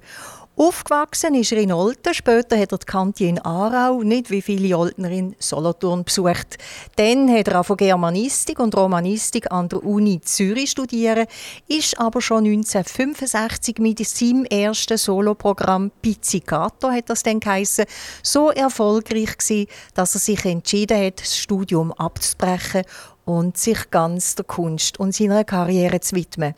Aufgewachsen 0.63 1.35
ist 1.37 1.53
er 1.53 1.59
in 1.59 1.73
Olten, 1.73 2.13
später 2.13 2.59
hat 2.59 2.73
er 2.73 2.77
die 2.77 2.85
Kante 2.85 3.25
in 3.25 3.39
Aarau, 3.39 4.03
nicht 4.03 4.31
wie 4.31 4.43
viele 4.43 4.77
Oltner 4.77 5.11
in 5.11 5.35
Solothurn 5.39 6.05
besucht. 6.05 6.59
Dann 6.97 7.35
hat 7.35 7.49
er 7.49 7.65
von 7.65 7.79
Germanistik 7.79 8.59
und 8.59 8.77
Romanistik 8.77 9.51
an 9.51 9.71
der 9.71 9.83
Uni 9.83 10.21
Zürich 10.21 10.73
studiert, 10.73 11.31
ist 11.67 11.99
aber 11.99 12.21
schon 12.21 12.45
1965 12.45 13.79
mit 13.79 14.07
seinem 14.07 14.45
ersten 14.45 14.99
Soloprogramm 14.99 15.93
Pizzicato, 16.03 16.91
hat 16.91 17.09
das 17.09 17.23
dann 17.23 17.41
geheissen, 17.41 17.87
so 18.23 18.51
erfolgreich 18.51 19.39
gewesen, 19.39 19.67
dass 19.95 20.15
er 20.15 20.21
sich 20.21 20.45
entschieden 20.45 21.03
hat, 21.03 21.23
das 21.23 21.39
Studium 21.39 21.91
abzubrechen 21.95 22.83
und 23.25 23.57
sich 23.57 23.91
ganz 23.91 24.35
der 24.35 24.45
Kunst 24.45 25.01
und 25.01 25.15
seiner 25.15 25.43
Karriere 25.45 26.01
zu 26.01 26.17
widmen. 26.17 26.55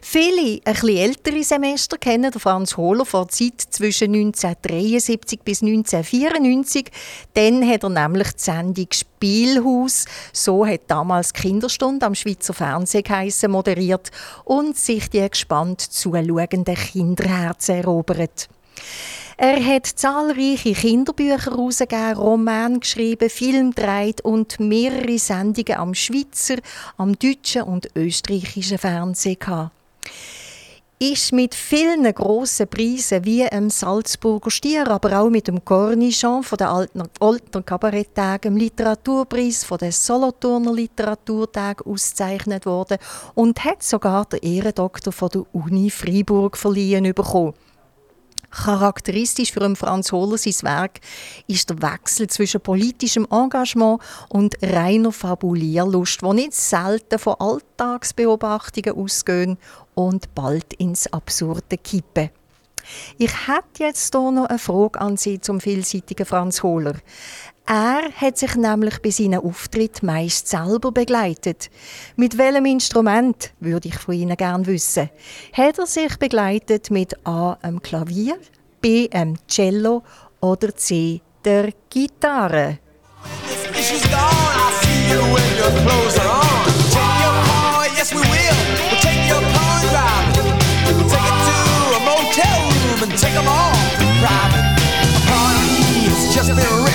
Viele, 0.00 0.60
bisschen 0.64 0.96
ältere 0.98 1.42
Semester 1.42 1.98
kennen 1.98 2.32
Franz 2.32 2.76
Hohler 2.76 3.04
vor 3.04 3.28
Zeit 3.28 3.60
zwischen 3.70 4.14
1973 4.14 5.40
bis 5.42 5.62
1994. 5.62 6.90
Dann 7.34 7.68
hat 7.68 7.82
er 7.82 7.88
nämlich 7.88 8.32
die 8.32 8.42
Sendung 8.42 8.88
Spielhaus, 8.92 10.04
so 10.32 10.66
hat 10.66 10.82
damals 10.88 11.32
Kinderstunde 11.32 12.06
am 12.06 12.14
Schweizer 12.14 12.54
Fernsehen 12.54 13.04
geheissen, 13.04 13.50
moderiert 13.50 14.10
und 14.44 14.76
sich 14.76 15.08
die 15.10 15.28
gespannt 15.28 15.80
zuschauenden 15.80 16.64
Kinderherzen 16.64 17.76
erobert. 17.76 18.48
Er 19.38 19.62
hat 19.62 19.84
zahlreiche 19.84 20.72
Kinderbücher 20.72 21.44
herausgegeben, 21.44 22.16
Romane 22.16 22.78
geschrieben, 22.78 23.28
Film 23.28 23.72
gedreht 23.74 24.22
und 24.22 24.58
mehrere 24.58 25.18
Sendungen 25.18 25.78
am 25.78 25.92
Schweizer, 25.92 26.56
am 26.96 27.18
deutschen 27.18 27.64
und 27.64 27.90
österreichischen 27.94 28.78
Fernsehen 28.78 29.38
gehabt. 29.38 29.72
ist 30.98 31.34
mit 31.34 31.54
vielen 31.54 32.10
grossen 32.14 32.66
Preisen 32.66 33.26
wie 33.26 33.44
dem 33.44 33.68
Salzburger 33.68 34.50
Stier, 34.50 34.88
aber 34.88 35.20
auch 35.20 35.28
mit 35.28 35.48
dem 35.48 35.62
Cornichon 35.62 36.42
von 36.42 36.56
den 36.56 36.68
alten, 37.20 37.66
Kabaretttagen, 37.66 38.54
dem 38.54 38.56
Literaturpreis 38.56 39.64
von 39.64 39.76
den 39.76 39.92
Solothurner 39.92 40.72
Literaturtagen 40.72 41.92
ausgezeichnet 41.92 42.64
worden 42.64 42.96
und 43.34 43.62
hat 43.62 43.82
sogar 43.82 44.24
den 44.24 44.40
Ehrendoktor 44.40 45.12
von 45.12 45.28
der 45.28 45.44
Uni 45.52 45.90
Freiburg 45.90 46.56
verliehen 46.56 47.12
bekommen. 47.12 47.52
Charakteristisch 48.56 49.52
für 49.52 49.76
Franz 49.76 50.12
Hohler 50.12 50.38
sein 50.38 50.54
Werk 50.62 51.00
ist 51.46 51.68
der 51.68 51.82
Wechsel 51.82 52.26
zwischen 52.28 52.62
politischem 52.62 53.26
Engagement 53.30 54.00
und 54.30 54.56
reiner 54.62 55.12
Fabulierlust, 55.12 56.22
wo 56.22 56.32
nicht 56.32 56.54
selten 56.54 57.18
von 57.18 57.36
Alltagsbeobachtungen 57.38 58.96
ausgehen 58.96 59.58
und 59.94 60.34
bald 60.34 60.72
ins 60.74 61.12
Absurde 61.12 61.76
kippen. 61.76 62.30
Ich 63.18 63.46
hätte 63.46 63.84
jetzt 63.84 64.14
hier 64.14 64.30
noch 64.30 64.46
eine 64.46 64.58
Frage 64.58 65.00
an 65.00 65.16
Sie 65.16 65.40
zum 65.40 65.60
vielseitigen 65.60 66.24
Franz 66.24 66.62
Hohler. 66.62 66.94
Er 67.68 68.12
hat 68.14 68.38
sich 68.38 68.54
nämlich 68.54 69.02
bei 69.02 69.10
seinen 69.10 69.40
Auftritt 69.40 70.00
meist 70.04 70.46
selber 70.46 70.92
begleitet. 70.92 71.68
Mit 72.14 72.38
welchem 72.38 72.64
Instrument, 72.64 73.52
würde 73.58 73.88
ich 73.88 73.98
von 73.98 74.14
Ihnen 74.14 74.36
gerne 74.36 74.66
wissen. 74.66 75.10
Hat 75.52 75.78
er 75.78 75.86
sich 75.86 76.16
begleitet 76.16 76.92
mit 76.92 77.16
A 77.26 77.58
einem 77.62 77.82
Klavier, 77.82 78.38
B 78.80 79.10
einem 79.10 79.36
Cello 79.48 80.04
oder 80.40 80.76
C 80.76 81.20
der 81.44 81.72
Gitarre? 81.90 82.78
just 96.36 96.54
been 96.54 96.85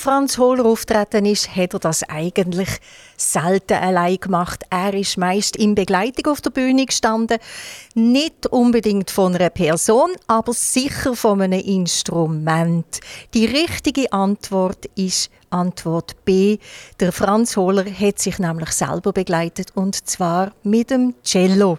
Franz 0.00 0.38
Hohler 0.38 0.64
auftreten 0.64 1.26
ist, 1.26 1.54
hat 1.54 1.74
er 1.74 1.78
das 1.78 2.02
eigentlich 2.04 2.70
selten 3.18 3.74
allein 3.74 4.16
gemacht. 4.16 4.64
Er 4.70 4.94
ist 4.94 5.18
meist 5.18 5.56
in 5.56 5.74
Begleitung 5.74 6.32
auf 6.32 6.40
der 6.40 6.48
Bühne 6.48 6.86
gestanden. 6.86 7.36
Nicht 7.94 8.46
unbedingt 8.46 9.10
von 9.10 9.34
einer 9.34 9.50
Person, 9.50 10.10
aber 10.26 10.54
sicher 10.54 11.14
von 11.14 11.42
einem 11.42 11.60
Instrument. 11.60 13.00
Die 13.34 13.44
richtige 13.44 14.10
Antwort 14.10 14.86
ist 14.94 15.30
Antwort 15.50 16.24
B. 16.24 16.56
Der 16.98 17.12
Franz 17.12 17.58
Hohler 17.58 17.84
hat 17.84 18.18
sich 18.18 18.38
nämlich 18.38 18.70
selber 18.70 19.12
begleitet 19.12 19.72
und 19.74 20.08
zwar 20.08 20.52
mit 20.62 20.88
dem 20.88 21.14
Cello. 21.22 21.78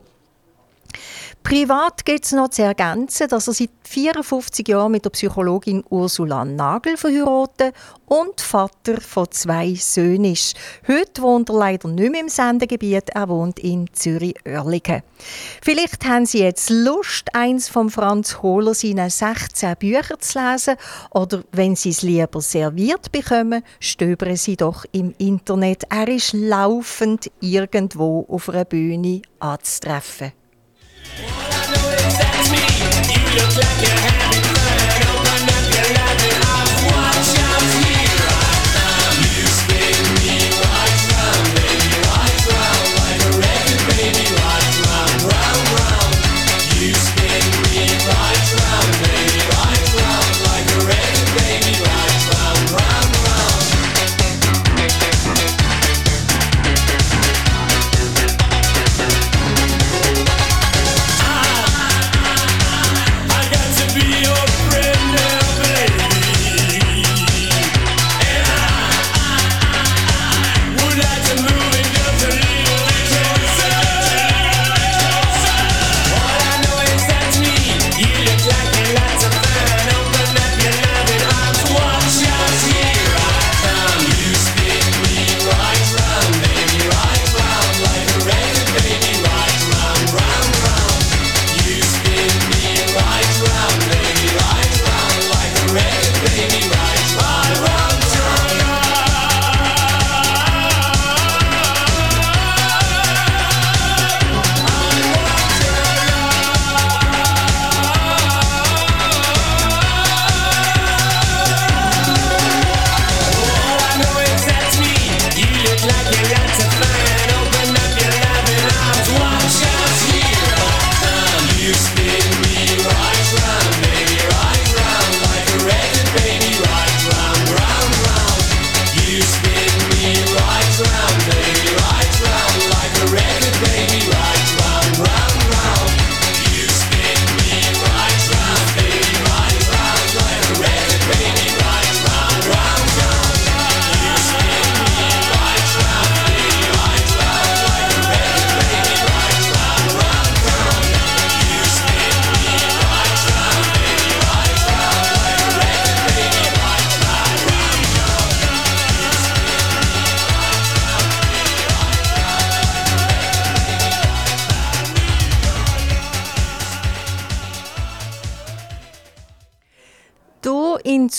Privat 1.43 2.06
geht 2.06 2.25
es 2.25 2.32
noch 2.32 2.49
zu 2.49 2.62
ergänzen, 2.62 3.27
dass 3.27 3.47
er 3.47 3.54
seit 3.54 3.71
54 3.84 4.67
Jahren 4.67 4.91
mit 4.91 5.04
der 5.04 5.10
Psychologin 5.10 5.84
Ursula 5.89 6.45
Nagel 6.45 6.97
verheiratet 6.97 7.73
und 8.06 8.39
Vater 8.39 9.01
von 9.01 9.30
zwei 9.32 9.73
Söhnen 9.73 10.32
ist. 10.34 10.56
Heute 10.88 11.21
wohnt 11.21 11.49
er 11.49 11.56
leider 11.56 11.88
nicht 11.89 12.12
mehr 12.12 12.21
im 12.21 12.30
Sendegebiet, 12.30 13.10
er 13.10 13.27
wohnt 13.27 13.60
in 13.60 13.88
Zürich-Oerlikon. 13.91 15.01
Vielleicht 15.62 16.06
haben 16.06 16.25
Sie 16.25 16.39
jetzt 16.39 16.69
Lust, 16.69 17.34
eins 17.34 17.67
von 17.67 17.89
Franz 17.89 18.41
Hohler 18.41 18.73
seine 18.73 19.10
16 19.10 19.75
Bücher 19.77 20.19
zu 20.19 20.39
lesen 20.39 20.75
oder 21.10 21.43
wenn 21.51 21.75
Sie 21.75 21.89
es 21.89 22.01
lieber 22.01 22.41
serviert 22.41 23.12
bekommen, 23.12 23.63
stöbern 23.80 24.38
Sie 24.38 24.56
doch 24.56 24.86
im 24.91 25.13
Internet. 25.17 25.84
Er 25.89 26.08
ist 26.08 26.34
laufend 26.34 27.32
irgendwo 27.39 28.25
auf 28.30 28.49
einer 28.49 28.65
Bühne 28.65 29.21
anzutreffen. 29.39 30.34
All 31.19 31.28
I 31.28 31.65
know 31.71 31.89
is 31.91 32.17
that's 32.17 32.52
me. 32.52 32.63
You 33.12 33.41
look 33.41 33.58
like 33.58 33.82
you're 33.82 34.00
having 34.00 34.20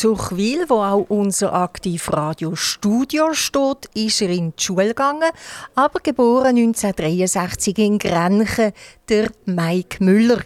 Zuchwil, 0.03 0.69
wo 0.69 0.83
auch 0.83 1.07
unser 1.11 1.53
Aktivradio-Studio 1.53 3.35
steht, 3.35 3.89
ist 3.95 4.21
er 4.21 4.31
in 4.31 4.53
die 4.57 4.61
Schule 4.61 4.89
gegangen, 4.89 5.31
aber 5.77 6.01
geboren 6.01 6.57
1963 6.57 7.79
in 7.79 7.99
Grenchen, 8.01 8.73
der 9.09 9.31
Mike 9.45 10.03
Müller. 10.03 10.41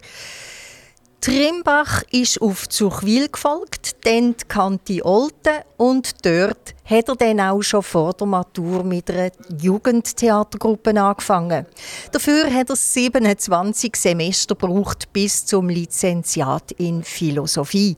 Trimbach 1.19 2.03
ist 2.11 2.41
auf 2.41 2.69
Zuchwil 2.69 3.27
gefolgt, 3.27 4.05
dann 4.05 4.35
die 4.37 4.45
Kante 4.47 5.03
Olten 5.03 5.63
und 5.75 6.25
dort 6.25 6.75
hat 6.85 7.09
er 7.09 7.15
dann 7.15 7.39
auch 7.41 7.61
schon 7.63 7.81
vor 7.81 8.13
der 8.13 8.27
Matur 8.27 8.83
mit 8.83 9.09
einer 9.09 9.31
Jugendtheatergruppe 9.59 10.91
angefangen. 11.01 11.65
Dafür 12.11 12.53
hat 12.53 12.69
er 12.69 12.75
27 12.75 13.95
Semester 13.95 14.55
gebraucht 14.55 15.11
bis 15.11 15.45
zum 15.45 15.69
Lizenziat 15.69 16.71
in 16.73 17.03
Philosophie. 17.03 17.97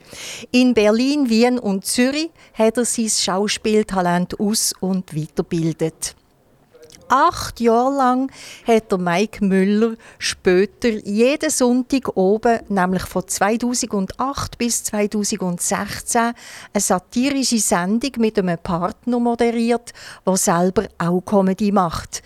In 0.52 0.74
Berlin, 0.74 1.30
Wien 1.30 1.60
und 1.60 1.86
Zürich 1.86 2.32
hat 2.54 2.78
er 2.78 2.86
sein 2.86 3.10
Schauspieltalent 3.10 4.40
aus- 4.40 4.74
und 4.80 5.16
weiterbildet. 5.16 6.16
Acht 7.12 7.60
Jahre 7.60 7.98
lang 7.98 8.32
hat 8.68 8.92
der 8.92 9.00
Mike 9.00 9.44
Müller 9.44 9.96
später 10.20 10.90
jeden 10.90 11.50
Sonntag 11.50 12.16
oben, 12.16 12.60
nämlich 12.70 13.02
von 13.02 13.28
2008 13.28 14.60
bis 14.60 14.84
2016, 14.84 16.22
eine 16.22 16.36
satirische 16.76 17.58
Sendung 17.58 18.12
mit 18.20 18.38
einem 18.38 18.60
Partner 18.60 19.20
moderiert, 19.20 19.92
der 20.24 20.38
selber 20.38 20.88
auch 21.00 21.22
Comedy 21.22 21.72
macht. 21.72 22.22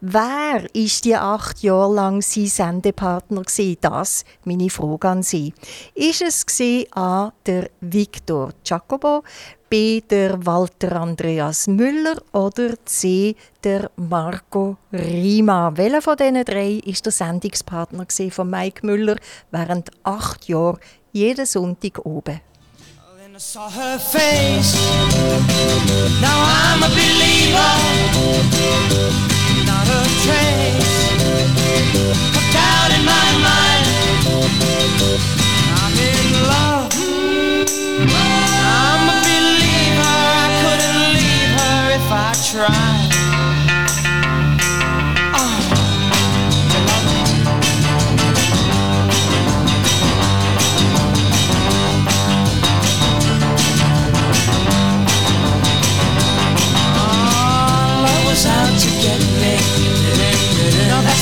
Wer 0.00 0.72
ist 0.76 1.04
die 1.04 1.16
acht 1.16 1.60
Jahre 1.60 1.92
lang 1.92 2.22
sein 2.22 2.46
Sendepartner 2.46 3.42
gewesen? 3.42 3.78
Das 3.80 4.24
meine 4.44 4.70
Frage 4.70 5.08
an 5.08 5.24
Sie. 5.24 5.52
Ist 5.92 6.22
es 6.22 6.46
A. 6.92 7.32
der 7.44 7.68
Victor 7.80 8.50
Jacobo, 8.64 9.24
B. 9.68 10.00
der 10.00 10.46
Walter 10.46 11.00
Andreas 11.00 11.66
Müller 11.66 12.22
oder 12.32 12.74
C. 12.84 13.34
der 13.64 13.90
Marco 13.96 14.76
Rima? 14.92 15.72
Welcher 15.74 16.00
von 16.00 16.16
diesen 16.16 16.44
drei 16.44 16.80
ist 16.84 17.04
der 17.04 17.12
Sendungspartner 17.12 18.06
von 18.30 18.48
Mike 18.48 18.86
Müller 18.86 19.16
während 19.50 19.90
acht 20.04 20.46
Jahren 20.46 20.78
jeden 21.10 21.44
Sonntag 21.44 22.06
oben? 22.06 22.40
I 23.38 23.40
saw 23.40 23.68
her 23.68 23.98
face. 24.00 24.74
Now 26.20 26.42
I'm 26.44 26.82
a 26.82 26.88
believer. 26.88 28.58
Not 29.68 29.86
a 29.86 30.02
trace 30.24 30.98
of 32.38 32.44
doubt 32.56 32.90
in 32.96 33.02
my 33.04 33.28
mind. 33.46 33.84
I'm 35.82 35.94
in 36.10 36.26
love. 36.52 36.88
I'm 38.64 39.04
a 39.12 39.18
believer. 39.28 40.16
I 40.42 40.48
couldn't 40.60 41.00
leave 41.16 41.52
her 41.60 41.78
if 41.98 42.08
I 42.10 42.32
tried. 42.50 42.97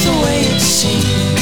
The 0.06 0.16
way 0.24 0.38
it 0.52 0.60
seemed. 0.60 1.36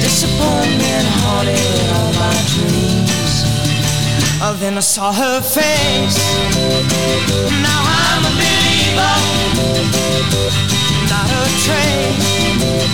Disappointment 0.00 1.06
haunted 1.20 1.88
all 1.96 2.12
my 2.24 2.36
dreams. 2.52 3.34
Oh, 4.44 4.54
then 4.60 4.76
I 4.76 4.80
saw 4.80 5.12
her 5.12 5.40
face. 5.40 6.18
Now 7.66 7.80
I'm 8.02 8.22
a 8.30 8.32
believer. 8.40 9.14
Not 11.12 11.28
a 11.40 11.44
trace. 11.64 12.93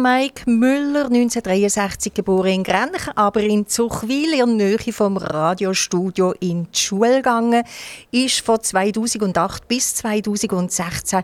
Mike 0.00 0.48
Müller, 0.48 1.06
1963 1.06 2.14
geboren 2.14 2.52
in 2.52 2.64
Grenchen, 2.64 3.12
aber 3.16 3.42
in 3.42 3.66
Zuchwil 3.66 4.32
in 4.32 4.56
der 4.58 4.68
Nähe 4.68 4.92
vom 4.92 5.18
Radiostudio 5.18 6.32
in 6.40 6.68
die 6.72 6.78
Schule 6.78 7.16
gegangen, 7.16 7.62
ist 8.10 8.40
von 8.40 8.62
2008 8.62 9.68
bis 9.68 9.96
2016 9.96 11.22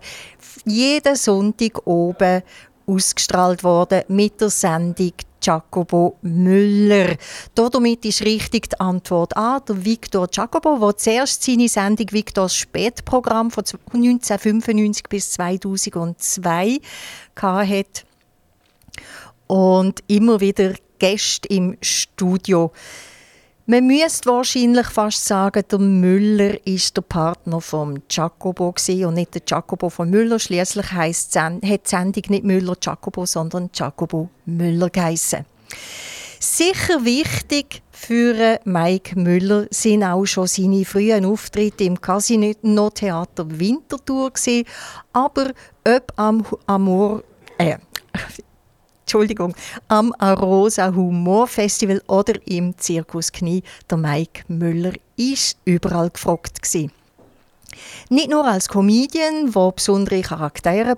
jeden 0.66 1.16
Sonntag 1.16 1.86
oben 1.86 2.42
ausgestrahlt 2.86 3.64
worden 3.64 4.02
mit 4.08 4.40
der 4.40 4.50
Sendung 4.50 5.12
Jacobo 5.42 6.16
Müller. 6.22 7.16
Damit 7.54 8.04
ist 8.04 8.22
richtig 8.22 8.68
die 8.68 8.80
Antwort 8.80 9.36
A. 9.36 9.60
Der 9.60 9.84
Victor 9.84 10.28
Jacobo, 10.30 10.78
der 10.78 10.96
zuerst 10.96 11.42
seine 11.42 11.68
Sendung 11.68 12.12
Victors 12.12 12.54
Spätprogramm 12.54 13.50
von 13.50 13.64
1995 13.92 15.04
bis 15.08 15.30
2002 15.32 16.80
hatte 17.40 18.05
und 19.46 20.00
immer 20.06 20.40
wieder 20.40 20.74
Gäste 20.98 21.48
im 21.48 21.76
Studio. 21.80 22.72
Man 23.68 23.88
müsste 23.88 24.30
wahrscheinlich 24.30 24.86
fast 24.86 25.24
sagen, 25.24 25.64
der 25.68 25.80
Müller 25.80 26.64
ist 26.64 26.96
der 26.96 27.02
Partner 27.02 27.60
von 27.60 28.00
Jacobo 28.08 28.68
und 28.68 29.14
nicht 29.14 29.34
der 29.34 29.42
Jacobo 29.44 29.90
von 29.90 30.08
Müller. 30.08 30.38
Schließlich 30.38 30.92
heißt 30.92 31.36
hat 31.36 31.62
die 31.64 31.80
Sendung 31.82 32.22
nicht 32.28 32.44
Müller 32.44 32.76
Jacobo, 32.80 33.26
sondern 33.26 33.70
Jacobo 33.74 34.28
Müller 34.44 34.88
geheißen. 34.88 35.44
Sicher 36.38 37.04
wichtig 37.04 37.82
für 37.90 38.60
Mike 38.64 39.18
Müller 39.18 39.66
sind 39.70 40.04
auch 40.04 40.26
schon 40.26 40.46
seine 40.46 40.84
frühen 40.84 41.24
Auftritte 41.24 41.82
im 41.84 42.00
Casino 42.00 42.90
Theater 42.90 43.46
Winterthur 43.48 44.32
aber 45.12 45.52
ob 45.84 46.12
am 46.14 46.46
Amor 46.66 47.24
äh, 47.58 47.78
Entschuldigung, 49.06 49.54
am 49.86 50.12
Arosa 50.18 50.92
Humor 50.92 51.46
Festival 51.46 52.02
oder 52.08 52.34
im 52.44 52.76
Zirkus 52.76 53.30
Knie. 53.30 53.62
Der 53.88 53.98
Mike 53.98 54.42
Müller 54.48 54.94
ist 55.16 55.58
überall 55.64 56.10
gefragt 56.10 56.60
gewesen. 56.60 56.90
Nicht 58.08 58.30
nur 58.30 58.44
als 58.44 58.68
Comedian, 58.68 59.52
der 59.52 59.72
besondere 59.72 60.20
Charaktere 60.22 60.96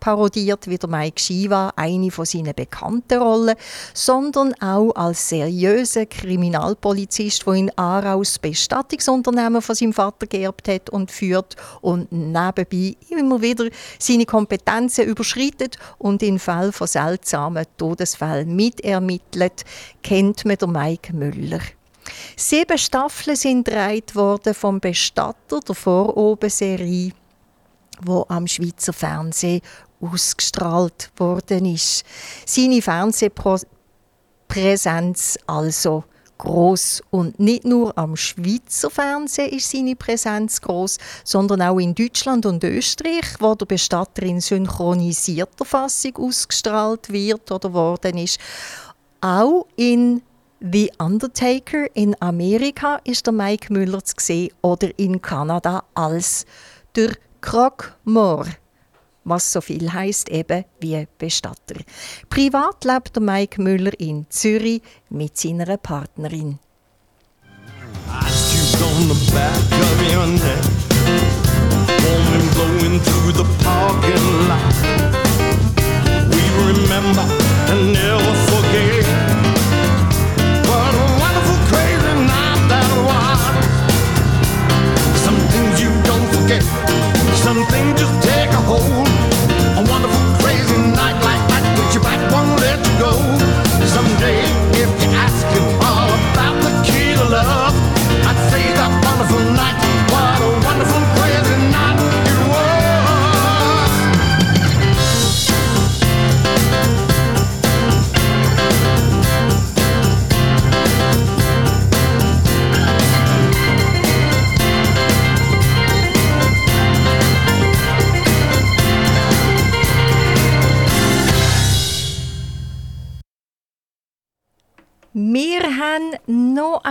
parodiert, 0.00 0.66
wie 0.66 0.78
der 0.78 0.88
Mike 0.88 1.20
Shiva, 1.20 1.72
eine 1.76 2.10
von 2.10 2.24
seinen 2.24 2.54
bekannten 2.54 3.20
Rollen, 3.20 3.54
sondern 3.94 4.54
auch 4.60 4.92
als 4.92 5.28
seriöser 5.28 6.06
Kriminalpolizist, 6.06 7.46
der 7.46 7.54
in 7.54 7.70
Aarau 7.76 8.20
das 8.20 8.38
Bestattungsunternehmen 8.38 9.62
von 9.62 9.74
seinem 9.74 9.92
Vater 9.92 10.26
geerbt 10.26 10.68
hat 10.68 10.90
und 10.90 11.10
führt 11.10 11.56
und 11.82 12.10
nebenbei 12.10 12.96
immer 13.10 13.42
wieder 13.42 13.66
seine 13.98 14.24
Kompetenzen 14.24 15.04
überschreitet 15.04 15.78
und 15.98 16.22
in 16.22 16.38
Fall 16.38 16.72
von 16.72 16.86
seltsamen 16.86 17.66
Todesfällen 17.76 18.56
mitermittelt, 18.56 19.64
kennt 20.02 20.44
man 20.44 20.56
den 20.56 20.72
Mike 20.72 21.14
Müller. 21.14 21.60
Sieben 22.36 22.78
Staffeln 22.78 23.36
sind 23.36 23.64
gedreht 23.64 24.14
worden 24.14 24.54
vom 24.54 24.80
Bestatter 24.80 25.60
der 25.60 25.74
Voroben-Serie, 25.74 27.12
wo 28.02 28.24
am 28.28 28.46
Schweizer 28.46 28.92
Fernsehen 28.92 29.62
ausgestrahlt 30.00 31.10
worden 31.16 31.66
ist. 31.66 32.04
Seine 32.46 32.80
Fernsehpräsenz 32.80 35.38
also 35.46 36.04
groß 36.38 37.02
und 37.10 37.38
nicht 37.38 37.64
nur 37.64 37.96
am 37.98 38.16
Schweizer 38.16 38.90
Fernsehen 38.90 39.50
ist 39.50 39.70
seine 39.70 39.94
Präsenz 39.94 40.62
groß, 40.62 40.96
sondern 41.22 41.60
auch 41.60 41.78
in 41.78 41.94
Deutschland 41.94 42.46
und 42.46 42.64
Österreich, 42.64 43.34
wo 43.38 43.54
der 43.54 43.66
Bestatter 43.66 44.22
in 44.22 44.40
synchronisierter 44.40 45.66
Fassung 45.66 46.16
ausgestrahlt 46.16 47.10
wird 47.10 47.52
oder 47.52 47.74
worden 47.74 48.16
ist. 48.16 48.40
Auch 49.20 49.66
in 49.76 50.22
The 50.62 50.92
Undertaker 50.98 51.86
in 51.94 52.14
Amerika 52.20 53.00
ist 53.04 53.26
der 53.26 53.32
Mike 53.32 53.72
Müller 53.72 54.04
zu 54.04 54.14
sehen 54.18 54.52
oder 54.60 54.90
in 54.98 55.22
Kanada 55.22 55.84
als 55.94 56.44
der 56.94 57.16
Croque-Mort. 57.40 58.48
was 59.24 59.52
so 59.52 59.60
viel 59.60 59.90
heißt 59.90 60.28
eben 60.28 60.64
wie 60.80 61.06
Bestatter. 61.16 61.76
Privat 62.28 62.84
lebt 62.84 63.16
der 63.16 63.22
Mike 63.22 63.62
Müller 63.62 63.98
in 63.98 64.26
Zürich 64.28 64.82
mit 65.08 65.38
seiner 65.38 65.76
Partnerin. 65.78 66.58
remember 76.60 77.26
and 77.72 77.92
never 77.92 78.34
forget. 78.48 79.09
Some 87.54 87.66
things 87.66 88.00
just 88.00 88.22
take 88.22 88.48
a 88.50 88.62
hold. 88.62 88.99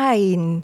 Einen 0.09 0.63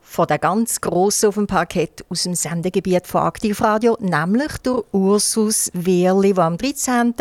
von 0.00 0.26
der 0.26 0.38
ganz 0.38 0.80
grossen 0.80 1.28
auf 1.28 1.34
dem 1.36 1.46
Parkett 1.46 2.04
aus 2.10 2.24
dem 2.24 2.34
Sendegebiet 2.34 3.06
von 3.06 3.22
Aktivradio, 3.22 3.96
nämlich 4.00 4.58
der 4.58 4.82
Ursus 4.92 5.70
Wehrli, 5.72 6.34
der 6.34 6.44
am 6.44 6.58
13. 6.58 7.14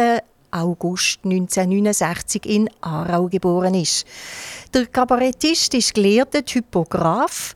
August 0.51 1.19
1969 1.23 2.45
in 2.45 2.69
Aarau 2.81 3.29
geboren 3.29 3.73
ist. 3.73 4.05
Der 4.73 4.85
Kabarettist 4.85 5.73
ist 5.73 5.93
gelehrter 5.93 6.43
Typograf, 6.43 7.55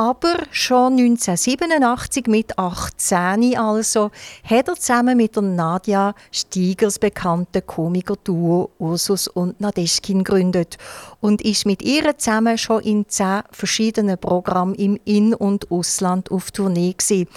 aber 0.00 0.38
schon 0.50 0.94
1987, 0.94 2.26
mit 2.26 2.58
18 2.58 3.58
also, 3.58 4.10
hat 4.42 4.68
er 4.68 4.74
zusammen 4.74 5.18
mit 5.18 5.36
der 5.36 5.42
Nadja 5.42 6.14
Stiegers 6.32 6.98
bekannte 6.98 7.60
Komiker-Duo 7.60 8.70
Ursus 8.78 9.28
und 9.28 9.60
Nadeschkin 9.60 10.24
gegründet 10.24 10.78
und 11.20 11.42
ist 11.42 11.66
mit 11.66 11.82
ihr 11.82 12.16
zusammen 12.16 12.56
schon 12.56 12.82
in 12.82 13.08
zehn 13.10 13.42
verschiedenen 13.50 14.16
Programmen 14.16 14.74
im 14.74 14.98
In- 15.04 15.34
und 15.34 15.70
Ausland 15.70 16.30
auf 16.30 16.50
Tournee 16.50 16.94
gewesen. 16.96 17.28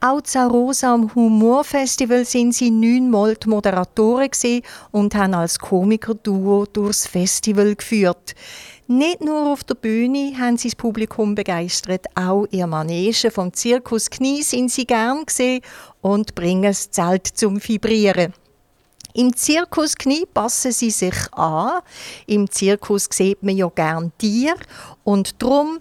Auch 0.00 0.20
zu 0.20 0.46
Rosa 0.46 0.94
am 0.94 1.12
Humorfestival 1.12 2.24
sind 2.24 2.54
sie 2.54 2.70
neunmal 2.70 3.34
die 3.34 3.48
Moderatoren 3.48 4.30
und 4.92 5.16
haben 5.16 5.34
als 5.34 5.58
Komiker-Duo 5.58 6.66
durchs 6.72 7.04
Festival 7.04 7.74
geführt. 7.74 8.36
Nicht 8.94 9.22
nur 9.22 9.50
auf 9.50 9.64
der 9.64 9.74
Bühne 9.74 10.38
haben 10.38 10.58
sie 10.58 10.68
das 10.68 10.76
Publikum 10.76 11.34
begeistert, 11.34 12.04
auch 12.14 12.46
ihr 12.50 12.66
Manege 12.66 13.30
vom 13.30 13.50
Zirkus 13.50 14.10
Knie 14.10 14.42
sind 14.42 14.70
sie 14.70 14.84
gern 14.84 15.24
gesehen 15.24 15.62
und 16.02 16.34
bringen 16.34 16.64
das 16.64 16.90
Zelt 16.90 17.26
zum 17.26 17.58
Vibrieren. 17.66 18.34
Im 19.14 19.34
Zirkus 19.34 19.94
Knie 19.94 20.26
passen 20.26 20.72
sie 20.72 20.90
sich 20.90 21.14
an. 21.32 21.80
Im 22.26 22.50
Zirkus 22.50 23.08
sieht 23.10 23.42
man 23.42 23.56
ja 23.56 23.70
gern 23.74 24.12
Tiere 24.18 24.60
und 25.04 25.42
darum 25.42 25.80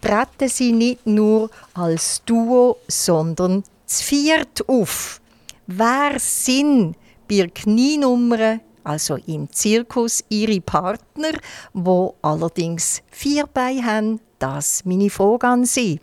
treten 0.00 0.48
sie 0.48 0.70
nicht 0.70 1.04
nur 1.04 1.50
als 1.74 2.22
Duo, 2.26 2.76
sondern 2.86 3.64
zu 3.86 4.04
viert 4.04 4.68
auf. 4.68 5.20
Wer 5.66 6.20
sind 6.20 6.94
bei 7.28 7.50
Knienummern 7.52 8.60
also 8.86 9.16
im 9.26 9.50
Zirkus, 9.50 10.24
ihre 10.28 10.60
Partner, 10.60 11.32
wo 11.72 12.14
allerdings 12.22 13.02
vier 13.10 13.46
Beine 13.46 13.84
haben, 13.84 14.20
das 14.38 14.84
meine 14.84 15.10
Frage 15.10 15.46
an 15.46 15.64
Sie. 15.64 16.00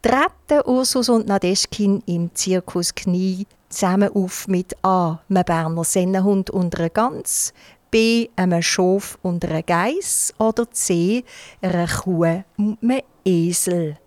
Treten 0.00 0.66
Ursus 0.66 1.08
und 1.08 1.28
Nadeschkin 1.28 2.02
im 2.06 2.34
Zirkus 2.34 2.94
Knie 2.94 3.46
zusammen 3.68 4.10
auf 4.14 4.48
mit 4.48 4.74
A. 4.82 5.20
einem 5.28 5.44
Berner 5.44 5.84
Sennenhund 5.84 6.50
und 6.50 6.76
einer 6.78 6.90
Gans, 6.90 7.52
B. 7.90 8.28
einem 8.36 8.62
Schof 8.62 9.18
und 9.22 9.44
einer 9.44 9.62
Geiss 9.62 10.34
oder 10.38 10.70
C. 10.70 11.24
einer 11.60 11.86
Kuh 11.86 12.42
und 12.56 12.78
einem 12.82 13.02
Esel. 13.24 13.98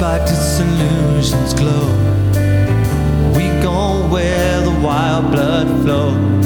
By 0.00 0.18
disillusions 0.18 1.54
glow. 1.54 1.86
We 3.34 3.48
go 3.62 4.06
where 4.08 4.60
the 4.60 4.80
wild 4.82 5.30
blood 5.32 5.66
flows. 5.82 6.45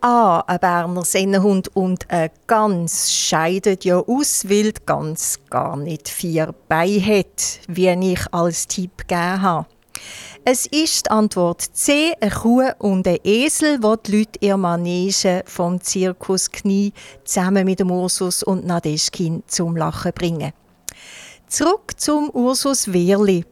Antwort 0.00 0.04
A, 0.04 0.44
ein 0.46 0.58
Berner 0.60 1.04
Sennenhund 1.04 1.68
und 1.74 2.10
eine 2.10 2.30
Gans 2.46 3.12
scheidet 3.12 3.84
ja 3.84 3.98
aus, 3.98 4.48
weil 4.48 4.72
die 4.72 4.80
Gans 4.86 5.40
gar 5.50 5.76
nicht 5.76 6.08
vier 6.08 6.54
Beine 6.68 7.04
hat, 7.04 7.60
wie 7.66 7.88
ich 7.88 8.20
als 8.32 8.66
Tipp 8.68 8.98
gegeben 8.98 9.42
habe. 9.42 9.66
Es 10.44 10.66
ist 10.66 11.06
die 11.06 11.10
Antwort 11.10 11.62
C, 11.62 12.14
eine 12.20 12.30
Kuh 12.30 12.70
und 12.78 13.06
ein 13.08 13.18
Esel, 13.24 13.82
wo 13.82 13.96
die 13.96 14.18
Leute 14.18 14.38
ihr 14.40 14.56
Manege 14.56 15.42
vom 15.46 15.80
Zirkus 15.80 16.50
Knie 16.50 16.92
zusammen 17.24 17.64
mit 17.64 17.80
dem 17.80 17.90
Ursus 17.90 18.42
und 18.42 18.66
Nadeschkin 18.66 19.42
zum 19.46 19.76
Lachen 19.76 20.12
bringen. 20.12 20.52
Zurück 21.48 21.92
zum 21.98 22.30
Ursus 22.30 22.92
Wehrli. 22.92 23.44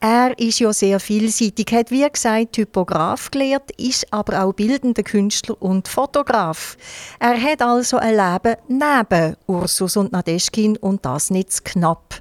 Er 0.00 0.38
ist 0.38 0.58
ja 0.58 0.72
sehr 0.72 1.00
vielseitig, 1.00 1.72
hat 1.72 1.90
wie 1.90 2.06
gesagt 2.08 2.52
Typograf 2.52 3.30
gelehrt, 3.30 3.70
ist 3.72 4.12
aber 4.12 4.44
auch 4.44 4.52
bildender 4.52 5.02
Künstler 5.02 5.60
und 5.60 5.88
Fotograf. 5.88 6.76
Er 7.18 7.40
hat 7.40 7.62
also 7.62 7.96
ein 7.96 8.16
Leben 8.16 8.56
neben 8.68 9.36
Ursus 9.46 9.96
und 9.96 10.12
Nadeschkin 10.12 10.76
und 10.76 11.04
das 11.06 11.30
nicht 11.30 11.52
zu 11.52 11.62
knapp. 11.64 12.20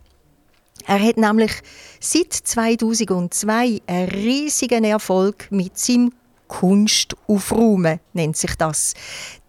Er 0.88 1.02
hat 1.02 1.18
nämlich 1.18 1.52
seit 2.00 2.32
2002 2.32 3.82
einen 3.88 4.10
riesigen 4.10 4.84
Erfolg 4.84 5.48
mit 5.52 5.78
seinem 5.78 6.14
Kunst 6.48 7.16
aufräumen, 7.28 8.00
nennt 8.14 8.38
sich 8.38 8.56
das. 8.56 8.94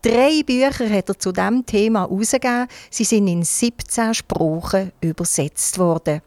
Drei 0.02 0.42
Bücher 0.44 0.88
hat 0.88 1.08
er 1.10 1.18
zu 1.18 1.30
diesem 1.30 1.64
Thema 1.66 2.00
herausgegeben. 2.00 2.68
Sie 2.90 3.04
sind 3.04 3.28
in 3.28 3.42
17 3.42 4.14
Sprachen 4.14 4.92
übersetzt 5.00 5.78
worden. 5.78 6.22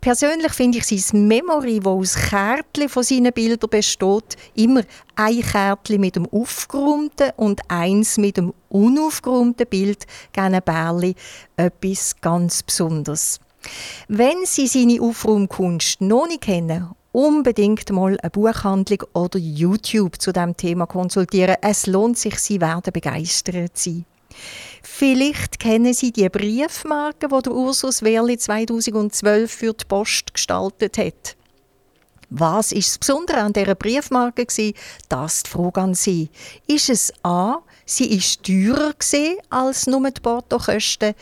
Persönlich 0.00 0.52
finde 0.52 0.78
ich 0.78 0.86
sein 0.86 1.26
Memory, 1.26 1.80
wo 1.82 2.00
aus 2.00 2.14
Kärtchen 2.14 2.88
von 2.88 3.02
seinen 3.02 3.32
Bildern 3.32 3.70
besteht, 3.70 4.36
immer 4.54 4.82
ein 5.16 5.40
Kärtchen 5.40 6.00
mit 6.00 6.16
dem 6.16 6.26
aufgeräumten 6.26 7.32
und 7.36 7.60
eins 7.68 8.18
mit 8.18 8.36
dem 8.36 8.52
unaufgeräumten 8.68 9.66
Bild, 9.66 10.06
gerne 10.32 10.62
Bärli, 10.62 11.14
etwas 11.56 12.14
ganz 12.20 12.62
Besonderes. 12.62 13.40
Wenn 14.08 14.44
Sie 14.44 14.66
seine 14.66 15.00
Aufraumkunst 15.00 16.00
noch 16.00 16.26
nicht 16.26 16.42
kennen 16.42 16.94
unbedingt 17.12 17.90
mal 17.90 18.18
eine 18.20 18.30
Buchhandlung 18.30 19.02
oder 19.12 19.38
YouTube 19.38 20.20
zu 20.20 20.32
dem 20.32 20.56
Thema 20.56 20.86
konsultieren. 20.86 21.56
Es 21.62 21.86
lohnt 21.86 22.18
sich, 22.18 22.38
Sie 22.38 22.60
werden 22.60 22.92
begeistert 22.92 23.76
sein. 23.76 24.04
Vielleicht 24.90 25.60
kennen 25.60 25.94
Sie 25.94 26.10
die 26.10 26.28
Briefmarke, 26.28 27.28
die 27.28 27.42
der 27.42 27.52
Ursus 27.52 28.02
Werli 28.02 28.36
2012 28.36 29.50
für 29.50 29.72
die 29.72 29.84
Post 29.84 30.34
gestaltet 30.34 30.98
hat. 30.98 31.36
Was 32.30 32.72
ist 32.72 32.88
das 32.88 32.98
Besondere 32.98 33.38
an 33.42 33.52
dieser 33.52 33.76
Briefmarke? 33.76 34.44
Das 35.08 35.36
ist 35.36 35.46
die 35.46 35.50
Frage 35.50 35.80
an 35.80 35.94
Sie. 35.94 36.30
Ist 36.66 36.88
es 36.88 37.12
A, 37.22 37.58
sie 37.86 38.16
ist 38.16 38.42
teurer 38.42 38.92
als 39.50 39.86
nur 39.86 40.10
die 40.10 40.20
Portokosten? 40.20 41.14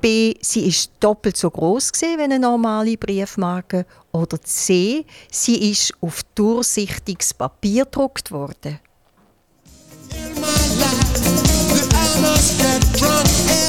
B, 0.00 0.34
sie 0.42 0.66
ist 0.66 0.92
doppelt 1.00 1.38
so 1.38 1.50
groß 1.50 1.92
wie 1.92 2.22
eine 2.22 2.38
normale 2.38 2.98
Briefmarke. 2.98 3.86
Oder 4.12 4.42
C, 4.42 5.06
sie 5.30 5.70
ist 5.70 5.94
auf 6.02 6.22
durchsichtiges 6.34 7.32
Papier 7.32 7.84
gedruckt 7.84 8.30
worden. 8.30 8.78
In 12.20 12.26
my 12.26 12.32
life, 12.32 12.36
I 12.36 12.36
must 12.36 12.58
get 12.58 12.98
drunk 12.98 13.59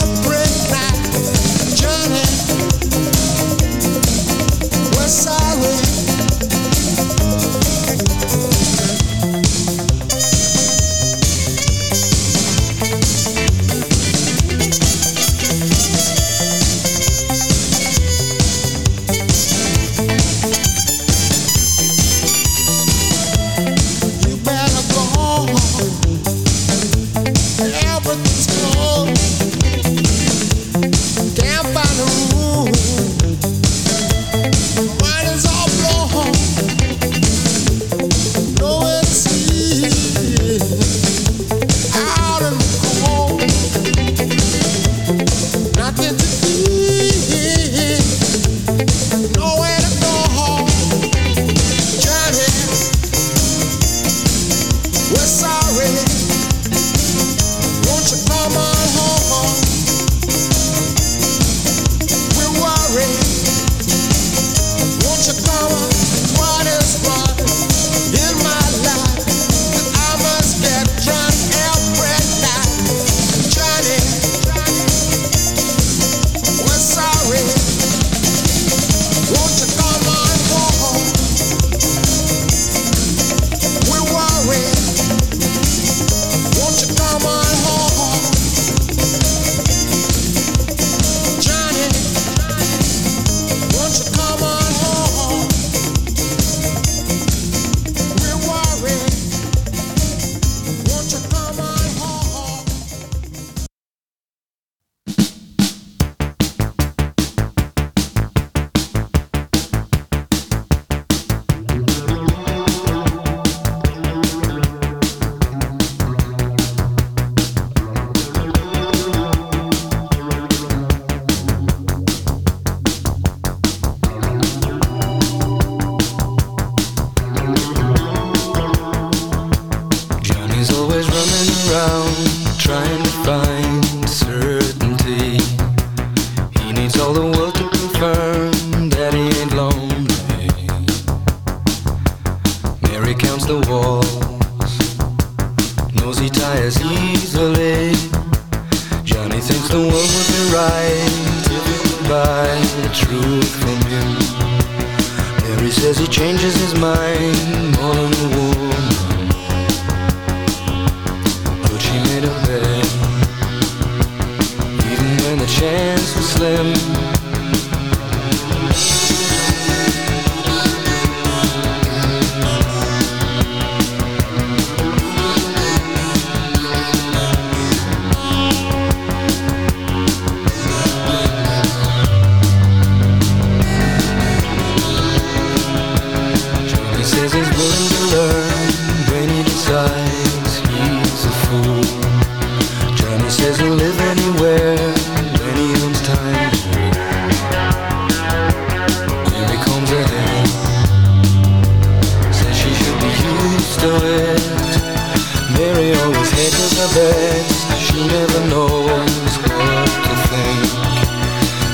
She 207.78 208.08
never 208.08 208.40
knows 208.48 209.38
what 209.38 209.88
to 210.08 210.16
think. 210.30 210.68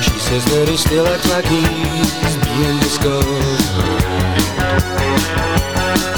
She 0.03 0.17
says 0.19 0.43
that 0.45 0.67
he 0.69 0.77
still 0.77 1.07
acts 1.07 1.29
like 1.29 1.45
he's 1.45 2.35
being 2.45 2.79
discovered. 2.79 3.61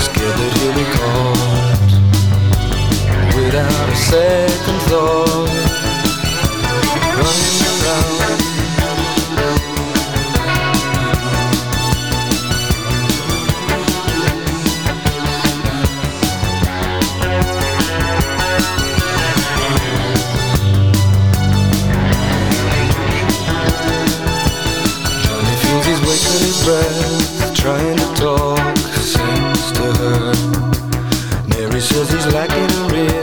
Scared 0.08 0.36
that 0.40 0.52
he'll 0.58 0.76
be 0.76 0.88
caught 0.98 1.60
Without 3.36 3.90
a 3.90 3.96
second 3.96 4.80
thought. 4.90 5.50
Running 7.18 7.60
around 7.70 8.39
She 31.80 31.94
says 31.94 32.12
he's 32.12 32.28
lacking 32.34 32.70
a 32.78 32.88
rib 32.88 33.19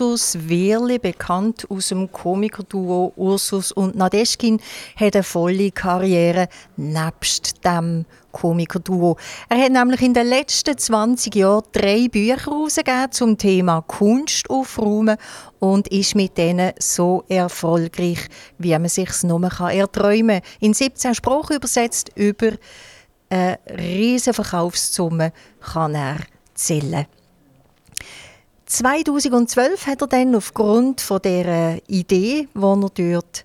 Ursus 0.00 0.48
Wehrli, 0.48 0.98
bekannt 0.98 1.66
aus 1.68 1.88
dem 1.88 2.10
Komikerduo 2.10 3.12
Ursus 3.16 3.70
und 3.70 3.96
Nadeschkin, 3.96 4.58
hat 4.96 5.14
eine 5.14 5.22
volle 5.22 5.70
Karriere 5.72 6.48
nebst 6.76 7.62
dem 7.66 8.06
Komikerduo. 8.32 9.18
Er 9.50 9.62
hat 9.62 9.72
nämlich 9.72 10.00
in 10.00 10.14
den 10.14 10.26
letzten 10.26 10.78
20 10.78 11.34
Jahren 11.34 11.64
drei 11.72 12.08
Bücher 12.08 12.46
herausgegeben 12.46 13.12
zum 13.12 13.36
Thema 13.36 13.82
Kunst 13.82 14.48
aufräumen 14.48 15.18
und 15.58 15.88
ist 15.88 16.14
mit 16.14 16.38
denen 16.38 16.72
so 16.78 17.22
erfolgreich, 17.28 18.26
wie 18.56 18.70
man 18.70 18.88
sich 18.88 19.22
nur 19.22 19.42
erträumen 19.42 20.40
kann. 20.40 20.50
In 20.60 20.72
17 20.72 21.14
Sprachen 21.14 21.56
übersetzt 21.56 22.10
über 22.14 22.52
eine 23.28 23.58
riesige 23.68 24.32
Verkaufssumme 24.32 25.34
kann 25.60 25.94
er 25.94 26.20
zählen. 26.54 27.06
2012 28.70 29.88
hat 29.88 30.00
er 30.00 30.06
dann 30.06 30.36
aufgrund 30.36 31.00
von 31.00 31.20
der 31.20 31.80
Idee, 31.88 32.46
wo 32.54 32.74
er 32.74 32.90
dort 32.94 33.44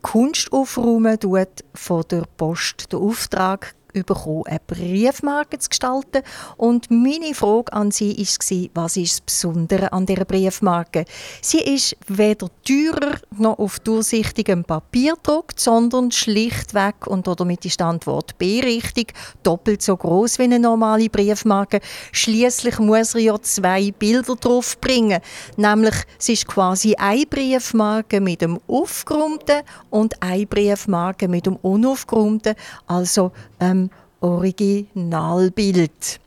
Kunst 0.00 0.50
aufräumen 0.52 1.20
tut, 1.20 1.48
von 1.74 2.02
der 2.10 2.24
Post 2.38 2.90
den 2.90 3.00
Auftrag 3.00 3.74
bekommen, 4.02 4.44
eine 4.46 4.60
Briefmarke 4.66 5.58
zu 5.58 5.68
gestalten. 5.68 6.22
Und 6.56 6.90
meine 6.90 7.34
Frage 7.34 7.72
an 7.72 7.90
sie 7.90 8.16
war, 8.16 8.84
was 8.84 8.96
ist 8.96 9.12
das 9.12 9.20
Besondere 9.20 9.92
an 9.92 10.06
dieser 10.06 10.24
Briefmarke? 10.24 11.04
Sie 11.40 11.60
ist 11.60 11.96
weder 12.08 12.48
teurer 12.64 13.18
noch 13.38 13.58
auf 13.58 13.78
durchsichtigem 13.80 14.64
Papier 14.64 15.14
gedruckt, 15.14 15.60
sondern 15.60 16.10
schlichtweg, 16.10 17.06
und 17.06 17.26
damit 17.26 17.64
ist 17.64 17.80
die 17.80 17.84
Antwort 17.84 18.36
B 18.38 18.60
richtig, 18.60 19.12
doppelt 19.42 19.82
so 19.82 19.96
groß 19.96 20.38
wie 20.38 20.44
eine 20.44 20.58
normale 20.58 21.08
Briefmarke. 21.08 21.80
Schließlich 22.12 22.78
muss 22.78 23.14
er 23.14 23.20
ja 23.20 23.40
zwei 23.40 23.92
Bilder 23.92 24.36
drauf 24.36 24.78
bringen. 24.80 25.20
Nämlich, 25.56 25.94
es 26.18 26.28
ist 26.28 26.46
quasi 26.46 26.94
eine 26.96 27.26
Briefmarke 27.26 28.20
mit 28.20 28.40
dem 28.40 28.58
aufgeräumten 28.66 29.62
und 29.90 30.20
eine 30.22 30.46
Briefmarke 30.46 31.28
mit 31.28 31.46
dem 31.46 31.56
unaufgeräumten. 31.56 32.54
Also 32.86 33.32
ähm, 33.64 33.90
Originalbild. 34.20 36.20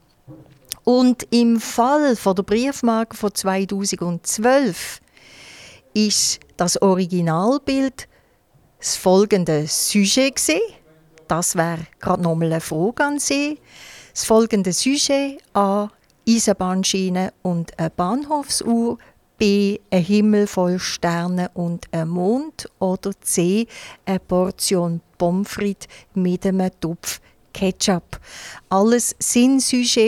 Und 0.84 1.26
im 1.30 1.60
Fall 1.60 2.16
von 2.16 2.34
der 2.34 2.42
Briefmarke 2.42 3.16
von 3.16 3.34
2012 3.34 5.00
ist 5.94 6.40
das 6.56 6.80
Originalbild 6.80 8.08
das 8.78 8.96
folgende 8.96 9.66
Sujet 9.66 10.36
gewesen. 10.36 10.60
Das 11.26 11.56
wäre 11.56 11.86
gerade 12.00 12.22
nochmal 12.22 12.52
eine 12.52 12.60
Frage 12.60 13.04
an 13.04 13.18
Sie. 13.18 13.58
Das 14.12 14.24
folgende 14.24 14.72
Sujet 14.72 15.42
A. 15.52 15.88
Eisenbahnschiene 16.26 17.32
und 17.42 17.78
eine 17.78 17.90
Bahnhofsuhr. 17.90 18.98
B. 19.38 19.78
Ein 19.90 20.02
Himmel 20.02 20.46
voll 20.48 20.80
Sterne 20.80 21.50
und 21.54 21.86
ein 21.92 22.08
Mond. 22.08 22.68
Oder 22.80 23.12
C. 23.20 23.66
Eine 24.04 24.18
Portion 24.18 25.00
Pommes 25.16 25.48
frites 25.48 25.86
mit 26.14 26.44
einem 26.44 26.70
Topf 26.80 27.20
Ketchup. 27.52 28.20
Alles 28.68 29.14
sind 29.18 29.62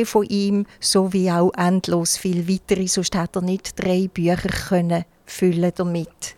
von 0.05 0.24
ihm, 0.26 0.66
sowie 0.81 1.31
auch 1.31 1.53
endlos 1.57 2.16
viel 2.16 2.49
weitere, 2.49 2.87
sonst 2.87 3.16
hätte 3.16 3.39
er 3.39 3.43
nicht 3.43 3.83
drei 3.83 4.09
Bücher 4.09 4.49
können 4.68 5.05
füllen 5.26 5.72
damit. 5.74 6.37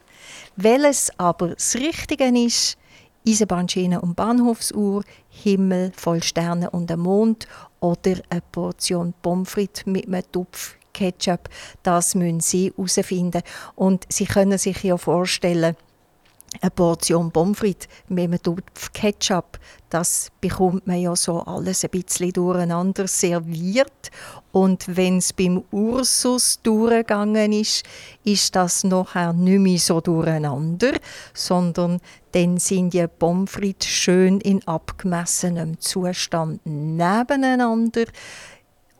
Welches 0.56 1.10
aber 1.18 1.48
das 1.48 1.74
Richtige 1.74 2.28
ist, 2.38 2.76
Eisenbahnschiene 3.26 4.00
und 4.00 4.16
Bahnhofsuhr, 4.16 5.02
Himmel 5.30 5.92
voll 5.96 6.22
Sterne 6.22 6.70
und 6.70 6.90
ein 6.90 7.00
Mond 7.00 7.46
oder 7.80 8.16
eine 8.28 8.42
Portion 8.52 9.14
Pommes 9.22 9.50
frites 9.50 9.86
mit 9.86 10.06
einem 10.06 10.22
Topf 10.30 10.76
Ketchup, 10.92 11.48
das 11.82 12.14
müssen 12.14 12.40
Sie 12.40 12.72
herausfinden. 12.76 13.42
Und 13.74 14.06
Sie 14.08 14.26
können 14.26 14.58
sich 14.58 14.82
ja 14.82 14.96
vorstellen, 14.96 15.76
eine 16.60 16.70
Portion 16.70 17.32
frites 17.54 17.88
mit 18.08 18.24
einem 18.24 18.42
Topf 18.42 18.92
Ketchup, 18.92 19.58
das 19.88 20.28
bekommt 20.40 20.86
man 20.86 21.00
ja 21.00 21.14
so 21.14 21.40
alles 21.40 21.84
ein 21.84 21.90
bisschen 21.90 22.32
durcheinander 22.32 23.06
serviert. 23.06 24.10
Und 24.50 24.84
wenn 24.96 25.18
es 25.18 25.32
beim 25.32 25.64
Ursus 25.70 26.60
durchgegangen 26.62 27.52
ist, 27.52 27.84
ist 28.24 28.54
das 28.56 28.84
nachher 28.84 29.32
nicht 29.32 29.60
mehr 29.60 29.78
so 29.78 30.00
durcheinander, 30.00 30.92
sondern 31.34 32.00
dann 32.32 32.58
sind 32.58 32.94
die 32.94 33.06
frites 33.46 33.88
schön 33.88 34.40
in 34.40 34.66
abgemessenem 34.66 35.78
Zustand 35.78 36.60
nebeneinander 36.64 38.04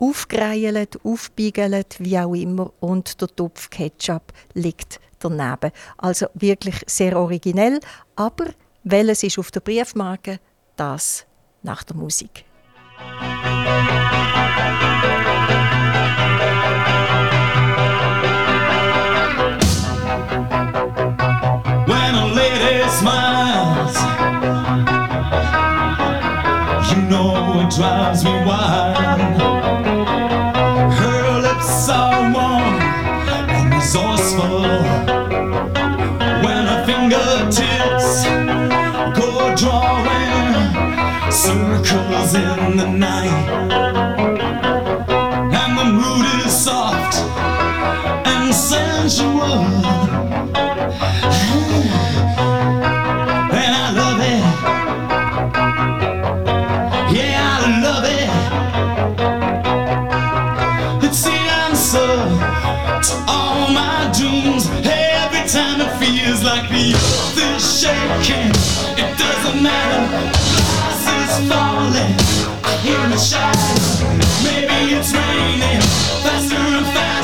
aufgereilt, 0.09 0.99
aufbiegelt, 1.03 1.95
wie 1.99 2.17
auch 2.19 2.33
immer, 2.33 2.71
und 2.79 3.21
der 3.21 3.27
Topf 3.29 3.69
Ketchup 3.69 4.33
liegt 4.53 4.99
daneben. 5.19 5.71
Also 5.97 6.27
wirklich 6.33 6.75
sehr 6.87 7.17
originell, 7.17 7.79
aber 8.15 8.45
welches 8.83 9.23
ist 9.23 9.39
auf 9.39 9.51
der 9.51 9.61
Briefmarke? 9.61 10.39
Das 10.75 11.25
nach 11.61 11.83
der 11.83 11.95
Musik. 11.95 12.45
When 21.87 22.15
a 22.15 22.25
lady 22.33 22.89
smiles, 22.89 23.95
you 26.89 27.01
know 27.07 27.61
it 27.61 27.69
drives 27.69 28.23
me 28.23 28.32
circles 41.53 42.33
in 42.33 42.77
the 42.77 42.87
night. 42.87 43.45
And 45.59 45.71
the 45.77 45.85
mood 45.99 46.25
is 46.43 46.51
soft 46.51 47.15
and 48.25 48.53
sensual. 48.53 49.59
And 53.61 53.73
I 53.83 53.87
love 54.01 54.19
it. 54.33 54.43
Yeah, 57.15 57.57
I 57.57 57.67
love 57.85 58.05
it. 58.19 58.29
It's 61.05 61.21
the 61.23 61.39
answer 61.65 62.13
to 63.07 63.13
all 63.27 63.59
my 63.81 64.11
dreams. 64.17 64.63
Every 64.83 65.43
time 65.55 65.77
it 65.85 65.91
feels 66.01 66.41
like 66.43 66.65
the 66.69 66.85
earth 66.95 67.37
is 67.49 67.63
shaking, 67.81 68.53
it 68.97 69.09
doesn't 69.19 69.61
matter 69.61 70.32
falling. 71.49 72.15
I 72.63 72.73
hear 72.83 73.03
the 73.09 73.17
shadow. 73.17 73.73
Maybe 74.43 74.95
it's 74.95 75.11
raining 75.13 75.81
faster 76.23 76.55
and 76.55 76.85
faster. 76.87 77.22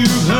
you've 0.00 0.28
heard. 0.28 0.39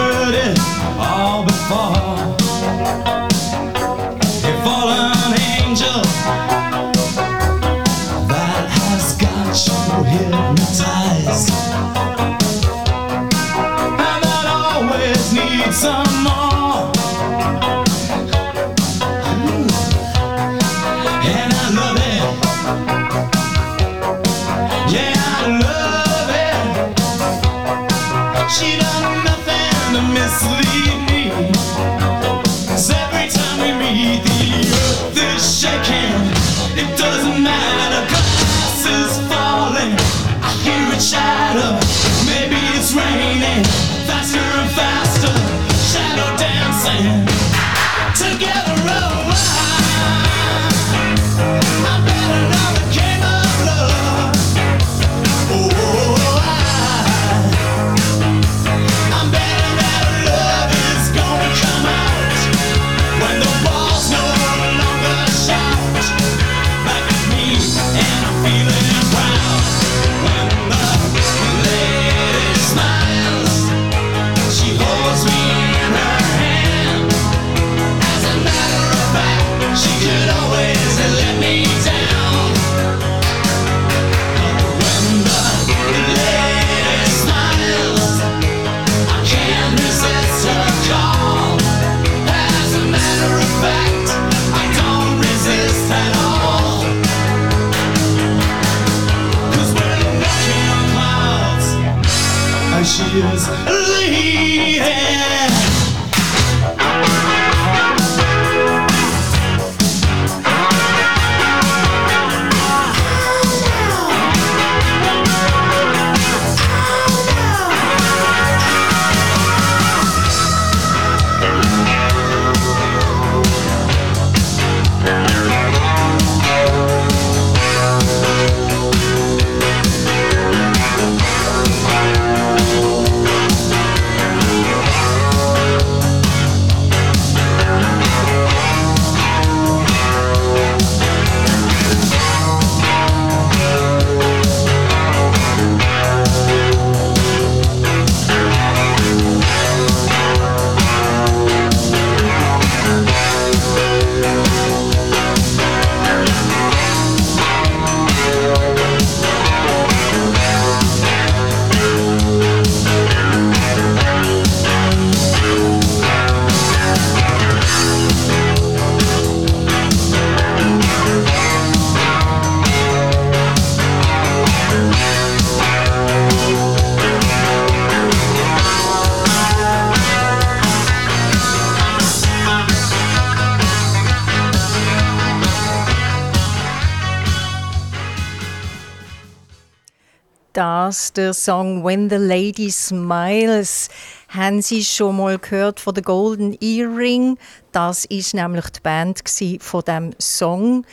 Baxter 191.11 191.33
song 191.33 191.83
When 191.83 192.07
the 192.07 192.21
Lady 192.21 192.71
Smiles. 192.71 193.89
Haben 194.31 194.63
Sie 194.63 194.85
schon 194.85 195.17
mal 195.17 195.39
gehört 195.39 195.81
von 195.81 195.93
der 195.93 196.05
Golden 196.05 196.57
Earring? 196.61 197.37
Das 197.73 198.05
ist 198.05 198.33
nämlich 198.33 198.69
die 198.71 198.81
Band 198.81 199.23
von 199.61 199.83
dem 199.83 200.11
Song. 200.21 200.87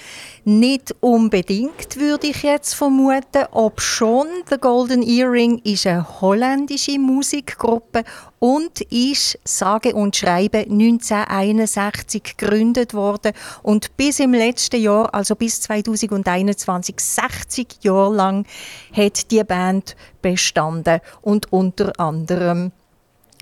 Nicht 0.44 0.96
unbedingt 1.02 1.98
würde 1.98 2.28
ich 2.28 2.42
jetzt 2.42 2.74
vermuten, 2.74 3.46
ob 3.52 3.80
schon 3.80 4.28
The 4.50 4.58
Golden 4.58 5.04
Earring 5.04 5.60
ist 5.60 5.86
eine 5.86 6.22
holländische 6.22 6.98
Musikgruppe 6.98 8.04
und 8.40 8.82
ist 8.92 9.38
sage 9.44 9.94
und 9.94 10.16
schreibe 10.16 10.60
1961 10.60 12.38
gegründet 12.38 12.96
worden 12.96 13.34
und 13.62 13.96
bis 13.98 14.20
im 14.20 14.34
letzten 14.34 14.82
Jahr, 14.82 15.14
also 15.14 15.36
bis 15.36 15.62
2021, 15.62 16.96
60 17.00 17.68
Jahre 17.82 18.16
lang 18.16 18.46
hat 18.94 19.30
die 19.30 19.44
Band 19.44 19.96
bestanden 20.22 21.02
und 21.22 21.52
unter 21.52 22.00
anderem 22.00 22.72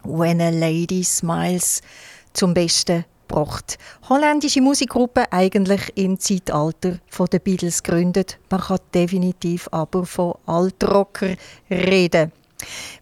When 0.05 0.41
a 0.41 0.49
Lady 0.49 1.03
Smiles 1.03 1.81
zum 2.33 2.53
Besten 2.53 3.05
gebracht. 3.27 3.77
Holländische 4.09 4.61
Musikgruppe 4.61 5.31
eigentlich 5.31 5.91
im 5.95 6.19
Zeitalter 6.19 6.99
der 7.31 7.39
Beatles 7.39 7.83
gegründet. 7.83 8.37
Man 8.49 8.61
kann 8.61 8.79
definitiv 8.93 9.67
aber 9.71 10.05
von 10.05 10.35
Altrocker 10.45 11.35
reden. 11.69 12.31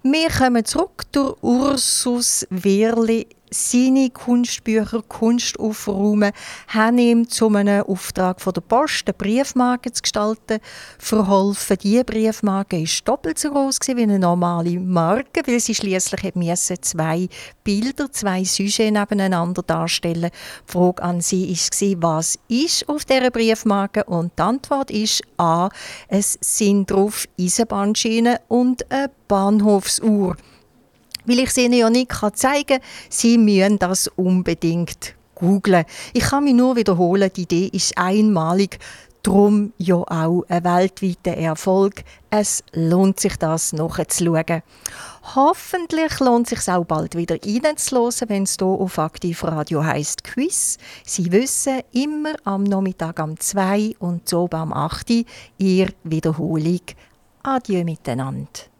Wir 0.01 0.29
kommen 0.29 0.65
zurück 0.65 1.03
durch 1.11 1.35
Ursus 1.41 2.47
Wehrli 2.49 3.27
seine 3.53 4.09
Kunstbücher, 4.09 5.03
Kunst 5.07 5.59
aufräumen, 5.59 6.31
haben 6.67 6.97
ihm 6.97 7.29
zu 7.29 7.47
einem 7.49 7.83
Auftrag 7.83 8.41
von 8.41 8.53
der 8.53 8.61
Post 8.61 9.03
eine 9.05 9.13
Briefmarke 9.13 9.91
zu 9.91 10.01
gestalten 10.01 10.59
verholfen. 10.97 11.77
Diese 11.81 12.03
Briefmarke 12.03 12.79
war 12.79 12.87
doppelt 13.05 13.39
so 13.39 13.51
groß 13.51 13.79
wie 13.87 14.03
eine 14.03 14.19
normale 14.19 14.79
Marke, 14.79 15.41
weil 15.45 15.59
sie 15.59 15.75
schließlich 15.75 16.33
zwei 16.81 17.27
Bilder, 17.63 18.11
zwei 18.11 18.43
Sujets 18.43 18.91
nebeneinander 18.91 19.61
darstellen. 19.61 20.31
Die 20.67 20.71
Frage 20.71 21.03
an 21.03 21.21
sie 21.21 21.55
war, 22.01 22.13
was 22.13 22.39
ist 22.47 22.87
auf 22.87 23.05
dieser 23.05 23.31
Briefmarke? 23.31 24.03
Und 24.05 24.31
die 24.37 24.41
Antwort 24.41 24.91
ist 24.91 25.21
A. 25.37 25.69
Es 26.07 26.37
sind 26.41 26.89
drauf 26.89 27.25
Eisenbahnschienen 27.39 28.37
und 28.47 28.89
eine 28.91 29.11
Bahnhofsuhr. 29.27 30.37
Weil 31.25 31.39
ich 31.39 31.49
es 31.49 31.57
Ihnen 31.57 31.73
ja 31.73 31.89
nicht 31.89 32.11
zeigen 32.35 32.79
kann, 32.79 32.81
Sie 33.09 33.37
müssen 33.37 33.79
das 33.79 34.07
unbedingt 34.09 35.15
googlen. 35.35 35.85
Ich 36.13 36.23
kann 36.23 36.43
mich 36.43 36.53
nur 36.53 36.75
wiederholen, 36.75 37.31
die 37.35 37.43
Idee 37.43 37.69
ist 37.71 37.97
einmalig, 37.97 38.79
darum 39.23 39.71
ja 39.77 39.95
auch 39.95 40.43
ein 40.49 40.63
weltweiter 40.63 41.37
Erfolg. 41.37 42.03
Es 42.29 42.63
lohnt 42.73 43.19
sich, 43.19 43.37
das 43.37 43.73
nachzuschauen. 43.73 44.61
Hoffentlich 45.35 46.19
lohnt 46.19 46.51
es 46.51 46.59
sich 46.59 46.73
auch 46.73 46.83
bald 46.83 47.15
wieder 47.15 47.35
reinzuhören, 47.35 48.29
wenn 48.29 48.43
es 48.43 48.57
hier 48.59 48.67
auf 48.67 48.99
Aktiv 48.99 49.43
Radio 49.43 49.83
heisst 49.83 50.25
Quiz. 50.25 50.77
Sie 51.05 51.31
wissen, 51.31 51.81
immer 51.93 52.35
am 52.43 52.63
Nachmittag 52.63 53.19
um 53.19 53.39
2 53.39 53.95
und 53.99 54.27
so 54.27 54.49
am 54.51 54.73
8 54.73 55.09
Uhr, 55.09 55.23
ihr 55.57 55.87
Wiederholung. 56.03 56.81
Adieu 57.43 57.83
miteinander. 57.83 58.72